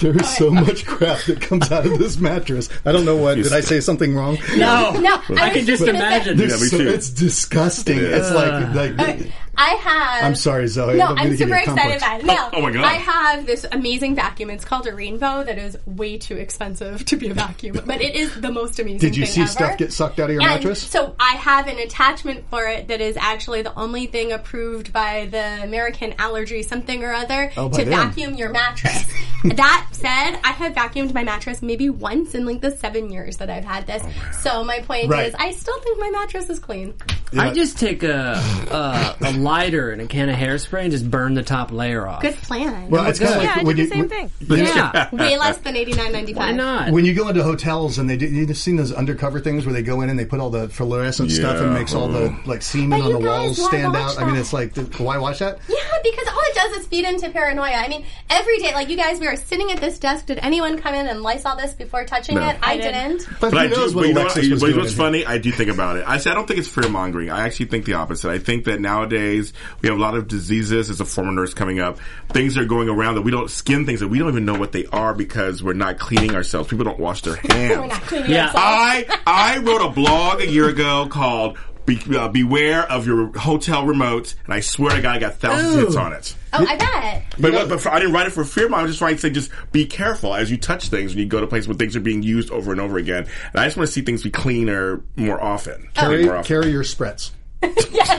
[0.00, 2.68] there is so much crap that comes out of this mattress.
[2.84, 3.34] I don't know what.
[3.36, 4.38] Did I say something wrong?
[4.56, 4.92] No.
[4.98, 6.36] No, I was can just imagine.
[6.36, 6.88] There's Yeah, me so- too.
[6.88, 7.98] it's disgusting.
[8.00, 9.32] It's like like.
[9.60, 10.24] I have.
[10.24, 10.96] I'm sorry, Zoe.
[10.98, 12.26] No, I'm to give you super excited about it.
[12.26, 12.84] No, Oh, my God.
[12.84, 14.50] I have this amazing vacuum.
[14.50, 18.14] It's called a Rainbow that is way too expensive to be a vacuum, but it
[18.14, 19.50] is the most amazing Did you thing see ever.
[19.50, 20.77] stuff get sucked out of your And mattress?
[20.80, 25.26] So I have an attachment for it that is actually the only thing approved by
[25.30, 27.88] the American Allergy something or other Oh, to them.
[28.10, 29.04] vacuum your mattress.
[29.44, 33.50] that said, I have vacuumed my mattress maybe once in like the seven years that
[33.50, 34.02] I've had this.
[34.04, 35.28] Oh, so my point Right.
[35.28, 36.94] is, I still think my mattress is clean.
[37.36, 41.34] I just take a, a a lighter and a can of hairspray and just burn
[41.34, 42.22] the top layer off.
[42.22, 42.88] Good plan.
[42.88, 44.30] Well, it's kind of Yeah, like I when did you the same when- thing.
[44.68, 45.08] Yeah.
[45.12, 46.38] Way less than eighty nine ninety five.
[46.50, 46.90] Why not?
[46.90, 49.82] When you go into hotels and they do, you've seen those undercover things where they
[49.82, 53.00] go in and they put all the fluorescent stuff and makes all the like semen
[53.00, 54.22] But on the walls stand watch out.
[54.22, 55.58] I mean, it's like, the, why watch that?
[55.68, 57.72] Yeah, because all it does is feed into paranoia.
[57.74, 60.26] I mean, every day, like you guys, we are sitting at this desk.
[60.26, 62.48] Did anyone come in and Lysol this before touching No.
[62.48, 62.56] it?
[62.62, 62.82] I, I did.
[62.92, 63.26] didn't.
[63.40, 63.74] But, But who I do.
[63.76, 64.78] knows But what you know Alexis was but doing?
[64.80, 65.26] what's funny?
[65.26, 66.04] I do think about it.
[66.06, 67.30] I say I don't think it's fear mongering.
[67.30, 68.30] I actually think the opposite.
[68.30, 69.52] I think that nowadays
[69.82, 70.90] we have a lot of diseases.
[70.90, 71.98] As a former nurse coming up,
[72.30, 74.72] things are going around that we don't skin things that we don't even know what
[74.72, 76.68] they are because we're not cleaning ourselves.
[76.68, 77.76] People don't wash their hands.
[77.78, 78.46] We're not cleaning Yeah.
[78.46, 78.58] ourselves.
[78.66, 83.84] I I wrote a blog a year ago called Be, uh, "Beware of Your Hotel
[83.84, 86.34] Remotes," and I swear to God, I got thousands of hits on it.
[86.52, 87.24] Oh, I bet.
[87.38, 88.72] But, but, but for, I didn't write it for fear.
[88.74, 91.26] I was just trying to say, just be careful as you touch things when you
[91.26, 93.26] go to places where things are being used over and over again.
[93.52, 95.88] And I just want to see things be cleaner more often.
[95.94, 96.48] Carry, More often.
[96.62, 97.30] carry your spritz.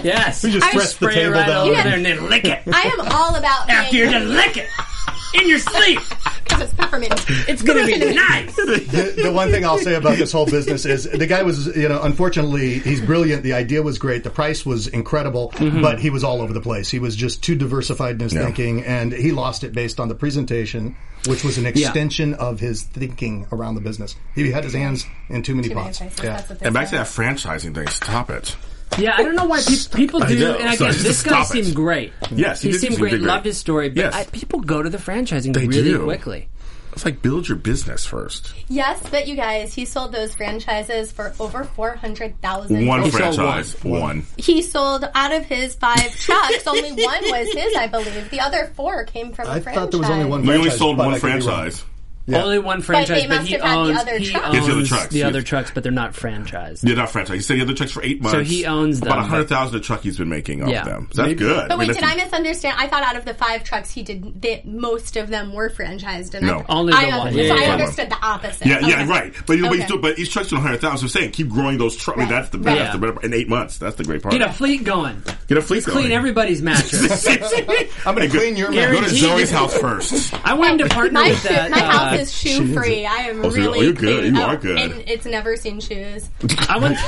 [0.02, 0.44] Yes.
[0.46, 1.68] We just I press the spray it table right down.
[1.68, 1.84] over Yeah.
[1.84, 2.62] there and then lick it.
[2.68, 4.68] I am all about After you're done, lick it
[5.34, 6.00] in your sleep.
[6.44, 7.14] because it's peppermint.
[7.48, 8.56] It's gonna be nice.
[8.56, 11.88] the, the one thing I'll say about this whole business is the guy was, you
[11.90, 13.44] know, unfortunately, he's brilliant.
[13.44, 14.24] The idea was great.
[14.24, 15.82] The price was incredible, mm-hmm.
[15.82, 16.90] but he was all over the place.
[16.90, 18.46] He was just too diversified in his Yeah.
[18.46, 20.96] thinking, and he lost it based on the presentation,
[21.28, 24.16] which was an extension of his thinking around the business.
[24.36, 26.00] He had his hands in too many Too pots.
[26.00, 26.32] places, Yeah.
[26.38, 27.88] that's what they And back to that franchising thing.
[27.88, 28.56] Stop it.
[28.98, 30.38] Yeah, I don't know why pe- people do.
[30.40, 30.52] know.
[30.56, 31.64] And again, Sorry, this guy stop it.
[31.64, 32.12] seemed great.
[32.32, 33.10] Yes, he he did seemed seem great.
[33.12, 33.22] great.
[33.22, 34.14] Loved his story, but Yes.
[34.14, 36.04] I, people go to the franchising They really do.
[36.04, 36.50] quickly.
[36.92, 38.52] It's like build your business first.
[38.68, 42.88] Yes, but you guys, he sold those franchises for over four hundred thousand.
[42.88, 44.26] One He sold franchise, one.
[44.38, 46.66] He sold out of his five trucks.
[46.68, 48.30] only one was his, I believe.
[48.32, 49.76] The other four came from a I franchise.
[49.84, 50.42] thought there was only one.
[50.42, 51.42] We only franchise, sold but one I could be wrong.
[51.42, 51.86] franchise.
[52.38, 54.46] Only one franchise, they but he have had the owns other he trucks.
[54.48, 55.28] owns the other trucks, the yes.
[55.28, 56.88] other trucks, but they're not franchised.
[56.88, 57.36] Yeah, not franchise.
[57.38, 58.38] He said he had the trucks for eight months.
[58.38, 60.70] So he owns them, About a but- hundred thousand a truck he's been making off
[60.70, 60.84] Yeah.
[60.84, 61.10] them.
[61.12, 61.68] So that's Maybe- good.
[61.70, 62.76] But I mean, wait, did I misunderstand?
[62.78, 66.34] I thought out of the five trucks, he did that most of them were franchised.
[66.34, 66.60] And No.
[66.60, 67.34] I, Only the I, one.
[67.34, 67.74] So Yeah, I yeah.
[67.74, 68.68] understood the opposite.
[68.68, 69.34] Yeah, yeah, right.
[69.46, 69.98] But you know, but, he's Okay.
[70.02, 71.10] but each truck's doing hundred thousand.
[71.10, 72.18] So I'm saying keep growing those trucks.
[72.18, 72.36] I mean, Right.
[72.42, 72.78] that's the Right.
[72.80, 73.78] that's the better in eight months.
[73.78, 74.34] That's the great part.
[74.34, 75.24] Get a fleet going.
[75.48, 75.94] Get a fleet going.
[75.98, 76.18] Clean going.
[76.18, 77.26] everybody's mattress.
[78.06, 79.04] I'm going to clean your Gary mouth.
[79.04, 80.34] Go to Zoe's house first.
[80.46, 81.72] I wanted to partner with that.
[81.72, 83.06] my uh, house is shoe free.
[83.06, 84.20] I am Oh, so really oh, you're good.
[84.22, 84.36] clean.
[84.36, 84.78] You Oh, are good.
[84.78, 86.30] And it's never seen shoes.
[86.68, 86.98] I went.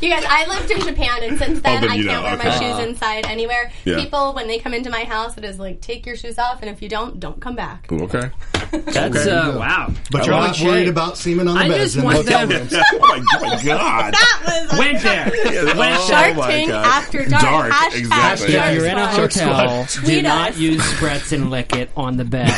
[0.00, 2.36] You guys, I lived in Japan, and since then Oh, then I can't know, wear
[2.38, 3.70] my shoes inside anywhere.
[3.84, 3.96] Yeah.
[4.00, 6.70] People, when they come into my house, it is like take your shoes off, and
[6.70, 7.92] if you don't, don't come back.
[7.92, 8.30] Ooh, okay.
[8.70, 9.92] That's uh, wow.
[10.10, 10.88] But you're not worried Shay.
[10.88, 12.72] about semen on the I beds just in want hotel them- rooms.
[12.92, 14.14] oh my, oh my god.
[14.14, 15.76] That was Went there.
[15.76, 17.42] Went Oh Shark Tank after dark.
[17.42, 18.52] Dark, Hashtag exactly.
[18.52, 22.24] Shark If you're in a hotel, do not use Spritz and lick it on the
[22.24, 22.50] bed.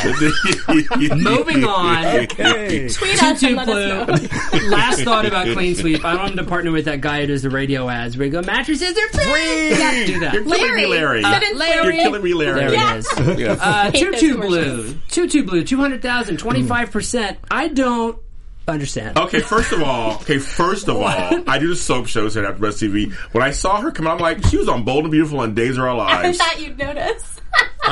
[1.17, 1.82] Moving on.
[1.83, 2.87] Hey.
[2.89, 4.67] Tweet us Two and let us know.
[4.69, 6.03] Last thought about Clean Sweep.
[6.05, 8.41] I wanted to partner with that guy who does the radio ads where you go,
[8.41, 9.69] mattresses are free.
[9.71, 10.33] Yeah, do that.
[10.33, 11.21] You're killing me, Larry.
[11.21, 11.45] Larry.
[11.45, 11.95] Uh, Larry.
[11.95, 12.59] You're killing me, Larry.
[12.59, 13.05] There Yes.
[13.19, 13.39] it is.
[13.43, 13.57] Yeah.
[13.59, 14.65] Uh, Tutu Blue.
[14.65, 14.95] commercials.
[15.09, 17.37] Tutu Blue, 200,000, 25%.
[17.51, 18.17] I don't
[18.67, 19.17] understand.
[19.17, 21.03] Okay, first of all, okay, first of all,
[21.47, 23.11] I do the soap shows here at Breast TV.
[23.33, 25.55] When I saw her come out, I'm like, she was on Bold and Beautiful and
[25.55, 26.39] Days of Our Lives.
[26.39, 27.41] I thought you'd notice.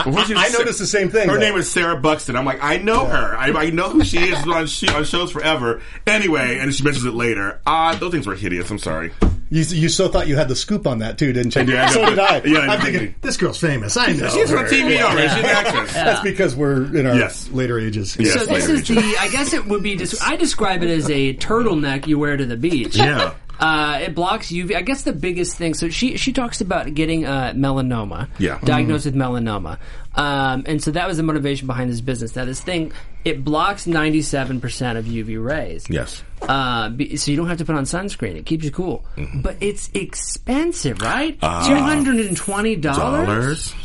[0.06, 1.28] Well, she's- I noticed the same thing.
[1.28, 1.40] Her though.
[1.42, 2.36] name is Sarah Buxton.
[2.36, 3.36] I'm like, I know her.
[3.36, 5.82] I, I know who she is on, she, on shows forever.
[6.08, 7.60] Anyway, and she mentions it later.
[7.66, 8.70] Uh, those things were hideous.
[8.72, 9.12] I'm sorry.
[9.50, 11.66] You, you so thought you had the scoop on that too, didn't you?
[11.66, 12.42] did, I so did I.
[12.46, 12.94] Yeah, I I'm did.
[12.94, 13.98] thinking this girl's famous.
[13.98, 14.30] I know.
[14.30, 14.60] She's her.
[14.60, 15.28] on TV already.
[15.28, 15.94] She's an actress.
[15.94, 17.50] That's because we're in our Yes.
[17.52, 18.16] later ages.
[18.18, 18.32] Yes.
[18.32, 21.10] So this later is the, I guess it would be, des- I describe it as
[21.10, 22.96] a turtleneck you wear to the beach.
[22.96, 23.34] Yeah.
[23.62, 24.76] Uh, it blocks UV.
[24.76, 25.76] I guess the biggest thing.
[25.76, 28.28] So she she talks about getting uh, melanoma.
[28.40, 28.60] Yeah.
[28.64, 29.78] Diagnosed with melanoma.
[30.16, 32.36] Um, and so that was the motivation behind this business.
[32.36, 32.92] Now this thing
[33.24, 35.86] it blocks ninety seven percent of UV rays.
[35.90, 36.24] Yes.
[36.42, 38.36] Uh, be, so you don't have to put on sunscreen.
[38.36, 39.06] It keeps you cool.
[39.16, 39.42] Mm-hmm.
[39.42, 41.38] But it's expensive, right?
[41.40, 43.28] Uh, Two hundred and twenty dollars.
[43.28, 43.76] Dollars.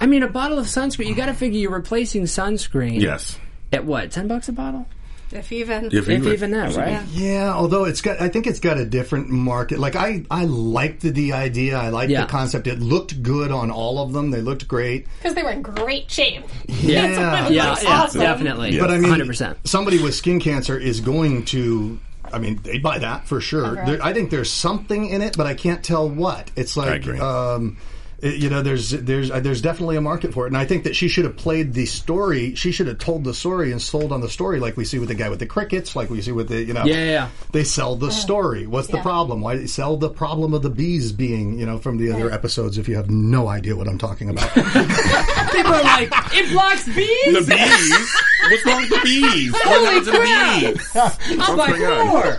[0.00, 1.06] I mean, a bottle of sunscreen.
[1.06, 3.00] You got to figure you're replacing sunscreen.
[3.02, 3.38] Yes.
[3.72, 4.10] At what?
[4.10, 4.86] Ten bucks a bottle?
[5.32, 5.86] If even.
[5.86, 7.02] If, If even that, right?
[7.12, 9.78] Yeah, although it's got, I think it's got a different market.
[9.78, 11.76] Like I, I liked the, the idea.
[11.78, 12.22] I liked Yeah.
[12.22, 12.66] the concept.
[12.66, 14.30] It looked good on all of them.
[14.30, 15.06] They looked great.
[15.18, 16.44] Because they were in great shape.
[16.68, 17.06] Yeah,
[17.50, 18.20] Yeah, Looks yeah, awesome.
[18.20, 18.78] definitely.
[18.78, 19.58] But I mean, hundred percent.
[19.64, 21.98] somebody with skin cancer is going to.
[22.32, 23.66] I mean, they'd buy that for sure.
[23.78, 23.84] Okay.
[23.92, 26.50] There, I think there's something in it, but I can't tell what.
[26.56, 27.18] It's like, agree.
[27.18, 27.91] um, it-
[28.22, 30.94] you know, there's there's uh, there's definitely a market for it, and I think that
[30.94, 32.54] she should have played the story.
[32.54, 35.08] She should have told the story and sold on the story, like we see with
[35.08, 37.28] the guy with the crickets, like we see with the you know, Yeah, yeah, yeah.
[37.50, 38.66] They sell the story.
[38.66, 39.40] What's the problem?
[39.40, 42.78] Why they sell the problem of the bees being, you know, from the other episodes?
[42.78, 44.48] If you have no idea what I'm talking about.
[44.54, 47.34] People are like, it blocks bees.
[47.34, 48.16] The bees?
[48.50, 49.52] What's wrong with the bees?
[49.52, 51.38] What happens to the bees?
[51.40, 52.38] I'm like, going.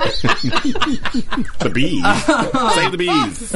[1.60, 2.04] The bees.
[2.76, 3.54] Save the bees.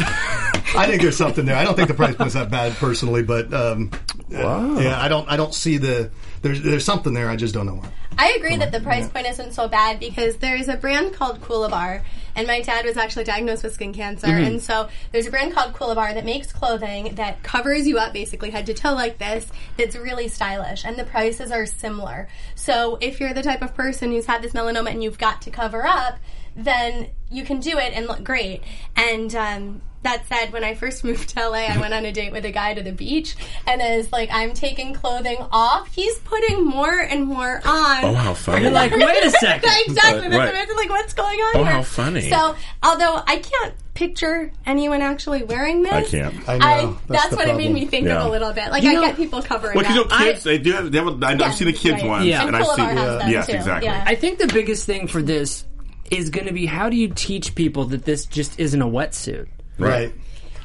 [0.77, 1.55] I think there's something there.
[1.55, 3.91] I don't think the price point's that bad personally, but um,
[4.29, 5.29] yeah, I don't.
[5.29, 6.11] I don't see the.
[6.41, 7.29] There's there's something there.
[7.29, 7.89] I just don't know why.
[8.19, 12.01] I agree that the price point isn't so bad because there's a brand called Coolibar,
[12.35, 14.43] and my dad was actually diagnosed with skin cancer, Mm-hmm.
[14.43, 18.49] and so there's a brand called Coolibar that makes clothing that covers you up basically
[18.49, 19.47] head to toe like this.
[19.77, 22.27] That's really stylish, and the prices are similar.
[22.55, 25.51] So if you're the type of person who's had this melanoma and you've got to
[25.51, 26.17] cover up,
[26.57, 28.61] then you can do it and look great.
[28.95, 32.31] And um, that said, when I first moved to LA, I went on a date
[32.31, 36.65] with a guy to the beach, and as like I'm taking clothing off, he's putting
[36.65, 38.03] more and more on.
[38.03, 38.63] Oh, how funny.
[38.63, 39.69] You're like, wait a second.
[39.85, 39.93] exactly.
[39.93, 40.49] That's Right.
[40.49, 40.75] amazing.
[40.75, 41.73] Like, what's going on Oh, here?
[41.73, 42.29] how funny.
[42.29, 46.47] So, although I can't picture anyone actually wearing this, I can't.
[46.49, 46.65] I know.
[46.65, 48.19] I, that's that's, the what it made me think Yeah.
[48.21, 48.69] of a little bit.
[48.69, 50.09] Like, You I know- get people covering Well, you up.
[50.11, 52.07] know, kids, they do have, they have I've Yeah, seen the kids right.
[52.07, 52.25] ones.
[52.27, 52.45] Yeah.
[52.45, 53.53] And And I see, Coolibar has them, yes, too.
[53.53, 53.87] exactly.
[53.89, 54.03] Yeah.
[54.05, 55.65] I think the biggest thing for this
[56.11, 59.47] is going to be how do you teach people that this just isn't a wetsuit?
[59.77, 60.13] Right.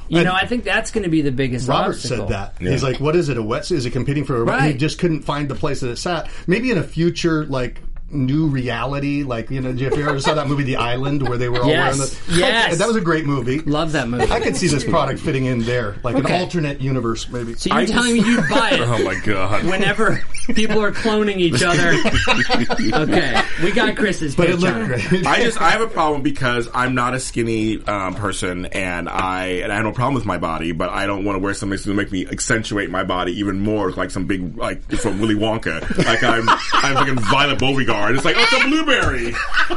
[0.08, 1.68] You And know, I think that's going to be the biggest.
[1.68, 2.28] Robert obstacle.
[2.28, 2.54] said that.
[2.58, 3.38] He's like, "What is it?
[3.38, 3.72] A wetsuit?
[3.76, 4.72] Is it competing for a?" Right.
[4.72, 6.28] He just couldn't find the place that it sat.
[6.46, 7.80] Maybe in a future, like
[8.12, 9.22] new reality.
[9.22, 11.68] Like you know, if you ever saw that movie, The Island, where they were all
[11.68, 11.98] Yes.
[11.98, 12.78] wearing the Yes.
[12.78, 13.60] that was a great movie.
[13.60, 14.30] Love that movie.
[14.30, 16.34] I could see this product fitting in there, like Okay.
[16.34, 17.54] an alternate universe, maybe.
[17.54, 19.64] So you're I telling just- me you'd buy it Oh my god.
[19.64, 20.22] whenever
[20.54, 21.92] people are cloning each other?
[22.92, 24.34] Okay, we got Chris's.
[24.34, 25.26] but it pitch looked great.
[25.26, 29.46] I just I have a problem because I'm not a skinny um, person, and I
[29.62, 31.70] and I have no problem with my body, but I don't want to wear something
[31.70, 35.20] that's going to make me accentuate my body even more, like some big like from
[35.20, 38.01] Willy Wonka, like I'm I'm fucking Violet Beauregarde.
[38.10, 39.34] It's like oh, it's a blueberry.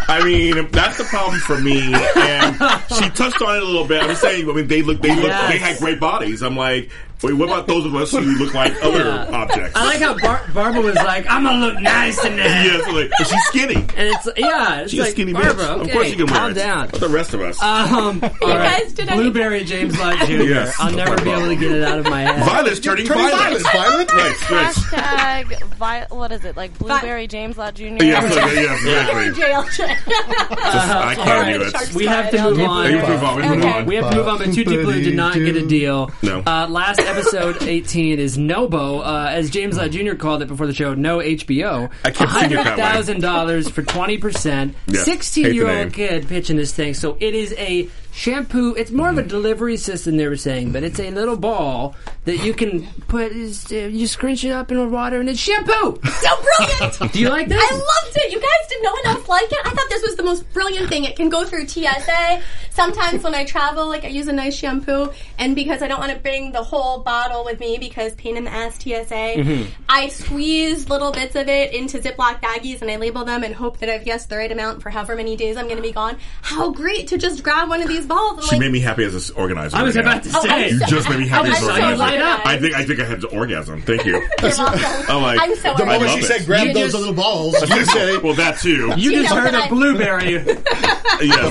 [0.08, 1.94] I mean, that's the problem for me.
[1.94, 2.56] And
[2.96, 4.04] she touched on it a little bit.
[4.04, 5.52] I'm saying, I mean, they look they look Yes.
[5.52, 6.42] they had great bodies.
[6.42, 6.90] I'm like,
[7.24, 9.38] wait, what about those of us who look like other Yeah.
[9.38, 9.76] objects?
[9.76, 12.92] I like how Bar- Barbara was like, "I'm gonna look nice in that," yeah, so
[12.92, 13.76] like, but she's skinny.
[13.76, 15.54] and it's yeah, it's She's like a skinny Barbara.
[15.54, 15.70] bitch.
[15.80, 16.54] Okay, of course, you can wear calm it.
[16.56, 16.88] down.
[16.92, 17.62] But the rest of us.
[17.62, 17.96] Um,
[18.42, 18.82] all right.
[18.82, 20.32] guys did any- Blueberry James Lott Jr.
[20.44, 20.76] Yes.
[20.80, 22.44] I'll never be able to get it out of my head.
[22.46, 23.62] Violet's turning, Turning violet.
[23.64, 24.12] violet, violet.
[24.12, 24.74] Right, right.
[24.76, 27.84] Hashtag vi- what is it like blueberry James Lott Jr.
[27.84, 29.42] Yeah, okay, yeah, exactly.
[29.42, 29.98] Jail check.
[30.08, 31.96] I can't Alright, do it.
[31.96, 32.92] We have to move on.
[32.92, 33.36] You move on.
[33.36, 33.86] We move on.
[33.86, 36.12] We have to move on, but Tutti Blue did not get a deal.
[36.22, 36.40] No.
[36.46, 40.16] Uh, last episode 18 is Nobo, uh, as James Lott Jr.
[40.16, 41.90] called it before the show, no HBO.
[42.04, 42.84] I kept seeing it that way.
[43.14, 44.74] $100,000 for 20%.
[44.88, 45.06] Yes.
[45.06, 45.84] 16 Hate the year name.
[45.86, 46.94] old kid pitching this thing.
[46.94, 48.74] So it is a shampoo.
[48.76, 52.38] It's more of a delivery system, they were saying, but it's a little ball that
[52.38, 56.00] you can put, is, uh, you scrunch it up in water and it's shampoo.
[56.04, 57.12] So brilliant.
[57.14, 57.62] Do you like this?
[57.62, 58.32] I loved it.
[58.32, 59.60] You guys did no one else like it.
[59.66, 61.04] I thought this was the most brilliant thing.
[61.04, 62.42] It can go through TSA.
[62.72, 66.12] Sometimes when I travel, like I use a nice shampoo, and because I don't want
[66.14, 70.90] to bring the whole bottle with me because pain in the ass TSA, I squeeze
[70.90, 74.06] little bits of it into Ziploc baggies and I label them and hope that I've
[74.06, 76.18] guessed the right amount for however many days I'm going to be gone.
[76.42, 78.46] How great to just grab one of these balls.
[78.46, 79.76] She like, made me happy as an organizer.
[79.78, 80.12] I was right now.
[80.12, 80.50] about to Oh, say.
[80.50, 81.98] I'm You so- just made me happy I as an saw organizer.
[81.98, 82.46] light up.
[82.46, 83.82] I think I think I had an orgasm.
[83.82, 84.14] Thank you.
[84.42, 84.80] You're welcome.
[85.10, 86.28] I'm like, I'm so The I moment love she it.
[86.28, 88.94] said, "Grab You those just- little balls," you say, well, that too.
[88.98, 90.32] You You just heard that a I- blueberry.
[90.34, 90.46] yes.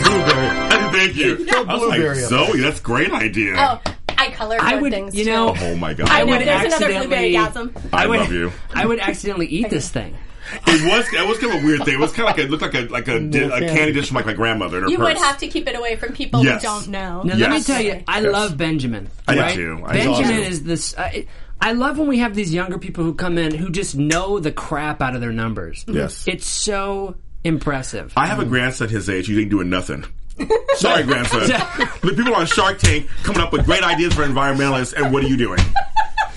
[0.06, 1.46] "Blueberry." Thank you.
[1.50, 3.54] I was blueberry like, Zoe, that's a great idea.
[3.58, 3.80] Oh,
[4.16, 5.30] I color I would, things you too.
[5.30, 6.08] know, Oh my god.
[6.08, 7.76] I know, would there's another blueberry gasm.
[7.92, 8.52] I would, love you.
[8.72, 10.16] I would accidentally eat this thing.
[10.66, 11.94] It was it was kind of a weird thing.
[11.94, 14.08] It was kind of like it looked like a like a, di- a candy dish
[14.08, 15.06] from like my grandmother in her You purse.
[15.14, 16.62] would have to keep it away from people Yes.
[16.62, 17.22] who don't know.
[17.22, 17.66] Now, let me Yes.
[17.66, 18.32] tell you, I Yes.
[18.32, 19.08] love Benjamin.
[19.26, 19.54] I do right?
[19.54, 19.82] too.
[19.86, 20.42] I Benjamin do.
[20.42, 20.94] is this.
[20.98, 21.26] I,
[21.60, 24.52] I love when we have these younger people who come in who just know the
[24.52, 25.84] crap out of their numbers.
[25.84, 25.96] Mm-hmm.
[25.98, 26.24] Yes.
[26.28, 28.12] It's so impressive.
[28.16, 29.28] I have a grandson his age.
[29.28, 30.04] You ain't doing nothing.
[30.74, 31.40] Sorry, grandson.
[32.02, 35.28] the people on Shark Tank coming up with great ideas for environmentalists, and what are
[35.28, 35.60] you doing?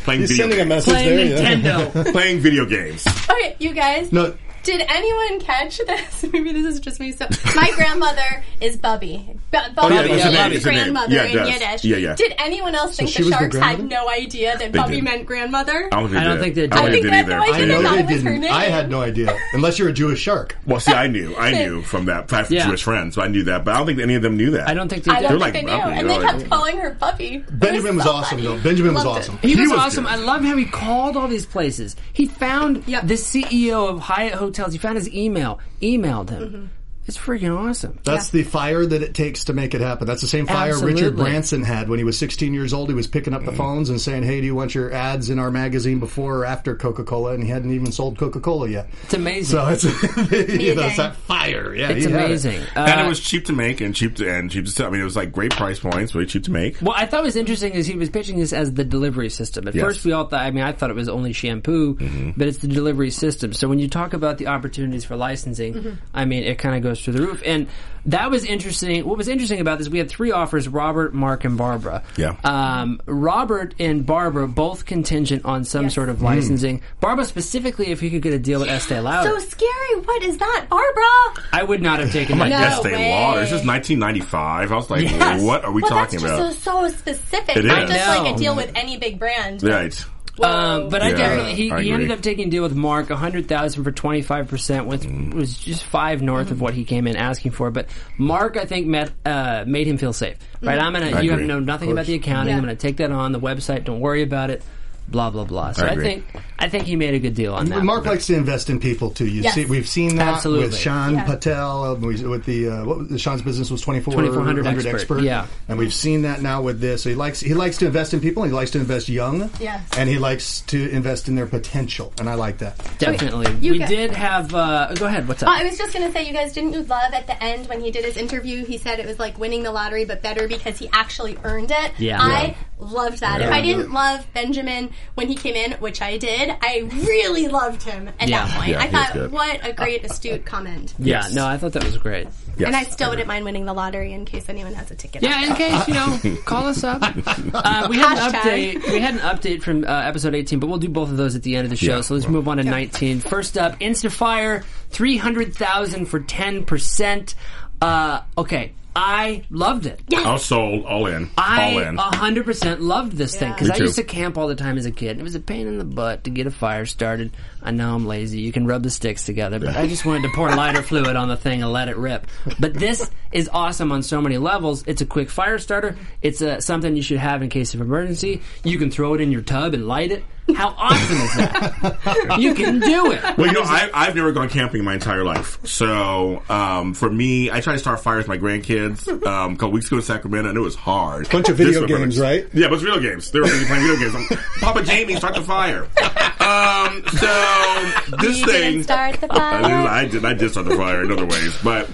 [0.08, 0.88] Playing He's video sending a games.
[0.88, 1.44] message Playing there.
[1.44, 1.86] Yeah.
[1.92, 2.12] Nintendo.
[2.14, 3.06] Playing video games.
[3.30, 4.10] Okay, you guys.
[4.14, 4.34] No,
[4.68, 6.24] Did anyone catch this?
[6.34, 7.14] Maybe this is just me.
[7.14, 7.26] So,
[7.56, 9.26] my grandmother is Bubby.
[9.50, 10.80] Bu- Bubby Oh, yeah, is that's her my name, it's her name.
[10.82, 11.50] grandmother Yeah, in does.
[11.50, 11.84] Yiddish.
[11.86, 12.16] Yeah, yeah.
[12.16, 14.96] Did anyone else think she the was the sharks had no idea that They Bubby
[14.96, 15.04] did.
[15.06, 15.88] meant grandmother?
[15.92, 16.72] I don't think, I don't they did.
[16.72, 17.40] they I think they I did think either.
[17.40, 18.42] they I know they her didn't.
[18.42, 18.52] name.
[18.54, 20.58] I had no idea, unless you're a Jewish shark.
[20.66, 22.66] Well, see, I knew, I knew from that fact Yeah.
[22.68, 24.68] Jewish friends, so I knew that, but I don't think any of them knew that.
[24.68, 25.30] I don't think they I did.
[25.30, 25.82] don't They're think like they knew.
[25.84, 27.44] Bubby, And they kept calling her Bubby.
[27.52, 28.60] Benjamin was awesome, though.
[28.60, 29.38] Benjamin was awesome.
[29.42, 30.06] He, He was, was awesome.
[30.08, 31.96] I love how he called all these places.
[32.12, 33.08] He found Yep.
[33.08, 34.34] the CEO of Hyatt
[34.74, 36.42] He found his email, emailed him.
[36.44, 36.66] Mm-hmm.
[37.08, 37.98] It's freaking awesome.
[38.04, 40.06] That's the fire that it takes to make it happen.
[40.08, 42.90] That's the same fire Richard Branson had when he was 16 years old.
[42.90, 45.40] He was picking up the phones and saying, "Hey, do you want your ads in
[45.40, 48.90] our magazine before or after Coca-Cola?" And he hadn't even sold Coca-Cola yet.
[49.04, 49.58] It's amazing.
[49.58, 50.98] So it's you know, it's Amazing.
[50.98, 51.74] that fire.
[51.74, 52.26] Yeah, it's he had it.
[52.26, 52.62] amazing.
[52.76, 54.88] and Uh, it was cheap to make and cheap to and cheap to sell.
[54.88, 56.78] I mean, it was like great price points, really cheap to make.
[56.82, 59.66] Well, I thought it was interesting is he was pitching this as the delivery system.
[59.68, 59.84] At Yes.
[59.86, 60.42] first, we all thought.
[60.42, 62.32] I mean, I thought it was only shampoo, Mm-hmm.
[62.36, 63.54] but it's the delivery system.
[63.54, 66.97] So when you talk about the opportunities for licensing, I mean, it kind of goes
[67.04, 67.42] through the roof.
[67.46, 67.68] And
[68.06, 69.06] that was interesting.
[69.06, 72.04] What was interesting about this, we had three offers: Robert, Mark, and Barbara.
[72.16, 72.36] Yeah.
[72.44, 75.94] Um, Robert and Barbara both contingent on some Yes.
[75.96, 76.12] sort Mm.
[76.12, 76.82] of licensing.
[77.02, 80.02] Barbara specifically, if he could get a deal with Estee Lauder, So scary.
[80.06, 81.44] What is that, Barbara?
[81.52, 82.60] I would not have taken My that.
[82.62, 82.78] No.
[82.78, 83.12] Estee way.
[83.12, 83.40] Lauder.
[83.42, 84.72] This is 1995.
[84.72, 85.42] I was like, Yes.
[85.42, 86.54] what are we well, talking that's about?
[86.54, 87.58] so, so specific.
[87.58, 87.90] It Not is.
[87.90, 89.64] just I like a deal with any big brand.
[89.64, 90.06] right.
[90.38, 90.48] Whoa.
[90.48, 91.92] Um, but I Yeah, definitely he, I he agree.
[91.92, 95.02] ended up taking a deal with Mark, a hundred thousand for twenty five percent, which
[95.02, 95.34] Mm.
[95.34, 97.72] was just five north of what he came in asking for.
[97.72, 100.38] But Mark, I think, met uh, made him feel safe.
[100.62, 100.80] Right?
[100.80, 101.08] I'm gonna.
[101.08, 101.48] I you have agree.
[101.48, 102.52] know nothing about the accounting.
[102.52, 102.58] Yeah.
[102.58, 103.84] I'm gonna take that on the website.
[103.84, 104.64] Don't worry about it.
[105.10, 105.72] Blah blah blah.
[105.72, 106.26] So I I, think
[106.60, 107.82] I think he made a good deal on that.
[107.84, 109.26] Mark likes to invest in people too.
[109.28, 109.54] You Yes.
[109.56, 110.66] see, we've seen that Absolutely.
[110.66, 111.24] with Sean Yeah.
[111.24, 111.84] Patel.
[111.86, 115.48] uh, With the uh, what was, Sean's business was twenty four 2400 hundred expert, yeah.
[115.70, 117.04] and we've seen that now with this.
[117.04, 118.44] So he likes he likes to invest in people.
[118.44, 119.50] He likes to invest young.
[119.62, 119.82] Yes.
[119.98, 122.76] and he likes to invest in their potential, and I like that.
[123.00, 123.56] Definitely.
[123.62, 124.54] You we got- did have.
[124.54, 125.28] Uh, go ahead.
[125.28, 125.50] What's up?
[125.50, 127.92] I was just gonna say, you guys didn't you love at the end when he
[127.92, 128.66] did his interview?
[128.66, 131.94] He said it was like winning the lottery, but better because he actually earned it.
[131.98, 132.22] Yeah.
[132.22, 133.40] I loved that.
[133.42, 137.84] If I didn't love Benjamin when he came in, which I did, I really loved
[137.84, 138.46] him at Yeah.
[138.46, 138.70] that point.
[138.70, 139.32] Yeah, I he was thought, good.
[139.32, 140.94] what a great, astute comment.
[141.00, 142.28] Yeah, no, I thought that was great.
[142.58, 142.68] Yes.
[142.68, 145.22] And I still wouldn't mind winning the lottery in case anyone has a ticket.
[145.22, 147.02] Yeah, in case you know, call us up.
[147.54, 148.74] Uh, we had an Hashtag.
[148.74, 148.92] update.
[148.92, 151.44] We had an update from uh, episode 18, but we'll do both of those at
[151.44, 151.96] the end of the show.
[151.96, 152.02] Yeah.
[152.02, 153.20] So let's move on to 19.
[153.22, 157.36] First up, InstaFire, three hundred thousand for ten percent.
[157.82, 160.02] Uh, okay, I loved it.
[160.16, 161.98] I was sold, all in, I all in.
[161.98, 163.84] hundred percent loved this thing because Me I too.
[163.84, 165.12] used to camp all the time as a kid.
[165.12, 167.32] And It was a pain in the butt to get a fire started.
[167.68, 168.40] I know I'm lazy.
[168.40, 171.28] You can rub the sticks together, but I just wanted to pour lighter fluid on
[171.28, 172.26] the thing and let it rip.
[172.60, 174.86] But this is awesome on so many levels.
[174.88, 175.98] It's a quick fire starter.
[176.22, 178.42] It's uh something you should have in case of emergency.
[178.64, 180.24] You can throw it in your tub and light it.
[180.56, 182.38] How awesome is that?
[182.40, 183.22] you can do it.
[183.38, 185.60] Well, you know, I, I've never gone camping in my entire life.
[185.66, 189.72] So, um, for me, I tried to start fires with my grandkids um, a couple
[189.72, 191.30] weeks ago in Sacramento, and it was hard.
[191.30, 192.12] Bunch of This video was perfect.
[192.12, 192.48] games, right?
[192.54, 193.30] Yeah, but it's video games.
[193.30, 194.16] They were really playing video games.
[194.32, 195.86] I'm, Papa Jamie, start the fire.
[196.48, 197.28] Um, so,
[198.22, 198.62] this You thing.
[198.72, 199.88] didn't start the I did, fire.
[199.88, 200.26] I did.
[200.26, 201.90] I did start the fire in other ways, but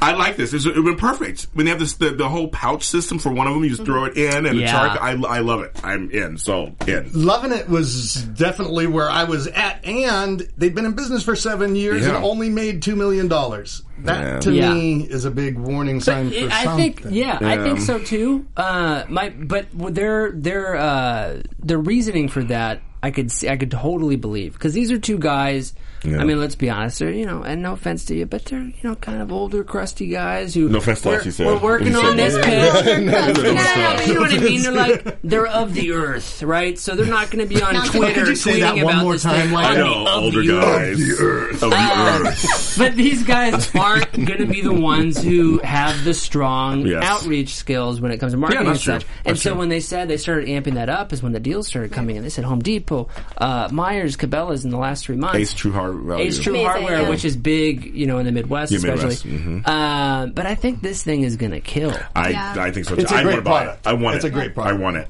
[0.00, 0.52] I like this.
[0.52, 1.46] It's, it's been perfect.
[1.54, 3.84] When they have this, the, the whole pouch system for one of them, you just
[3.84, 4.66] throw it in, and Yeah.
[4.66, 5.26] the charcoal.
[5.26, 5.78] I, I love it.
[5.84, 6.38] I'm in.
[6.38, 7.10] So in.
[7.12, 11.74] Loving it was definitely where I was at, and they've been in business for seven
[11.76, 12.16] years Yeah.
[12.16, 13.82] and only made two million dollars.
[14.00, 14.40] That Yeah.
[14.40, 14.72] to Yeah.
[14.74, 16.92] me is a big warning sign It- for I something.
[16.94, 18.46] think, yeah, I think so too.
[18.56, 23.70] Uh, my, but their their uh, their reasoning for that, I could see, I could
[23.70, 25.74] totally believe because these are two guys.
[26.04, 26.18] Yeah.
[26.18, 26.98] I mean, let's be honest.
[27.00, 29.64] They're you know, and no offense to you, but they're you know, kind of older,
[29.64, 30.68] crusty guys who.
[30.68, 31.46] No offense to we're, us, you said.
[31.46, 32.44] We're working on this that.
[32.44, 32.98] pitch.
[33.08, 34.62] No, No, no, you know what I mean.
[34.62, 36.78] They're like they're of the earth, right?
[36.78, 39.02] So they're not going to be on Twitter Could you say tweeting that one about
[39.04, 42.78] more this time, thing like- I know of older the guys of the earth.
[42.78, 47.02] But these guys aren't going to be the ones who have the strong Yes.
[47.04, 49.04] outreach skills when it comes to marketing that's and such.
[49.04, 49.14] true.
[49.24, 49.58] And That's so true.
[49.58, 52.22] when they said they started amping that up is when the deals started coming in.
[52.22, 55.36] They said Home Depot, uh, Meijer, Cabela's in the last three months.
[55.36, 56.24] Ace True Hard Value.
[56.24, 57.08] Ace True Amazing, Hardware, yeah.
[57.08, 59.02] which is big, you know, in the Midwest Yeah, especially.
[59.04, 59.62] Midwest, mhm.
[59.66, 61.94] Uh, but I think this thing is going to kill.
[62.14, 62.54] I, Yeah.
[62.58, 63.02] I think so too.
[63.02, 63.64] It's a I great want to buy it.
[63.64, 63.86] product.
[63.86, 64.16] I want it.
[64.16, 64.28] It's it.
[64.28, 64.74] a great product.
[64.76, 65.08] I want it.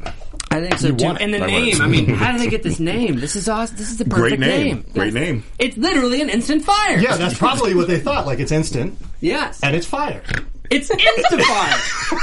[0.51, 1.05] I think so too.
[1.05, 1.25] want it.
[1.25, 1.81] And the I want name, it.
[1.81, 3.21] I mean, how did they get this name?
[3.21, 3.77] This is awesome.
[3.77, 4.85] This is the perfect Great name.
[4.95, 5.45] Great name.
[5.59, 6.99] It's literally an instant fire.
[6.99, 8.27] Yeah, that's probably what they thought.
[8.27, 9.61] Like it's instant yes.
[9.63, 10.23] and it's fire.
[10.71, 11.79] It's Instafire.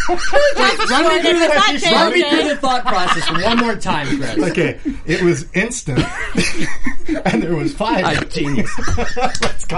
[0.55, 4.51] Wait, run me through the, run me through the thought process one more time, Chris.
[4.51, 5.99] Okay, it was instant,
[7.25, 8.03] and there was fire.
[8.05, 8.69] Ah, genius.
[9.17, 9.77] Let's go.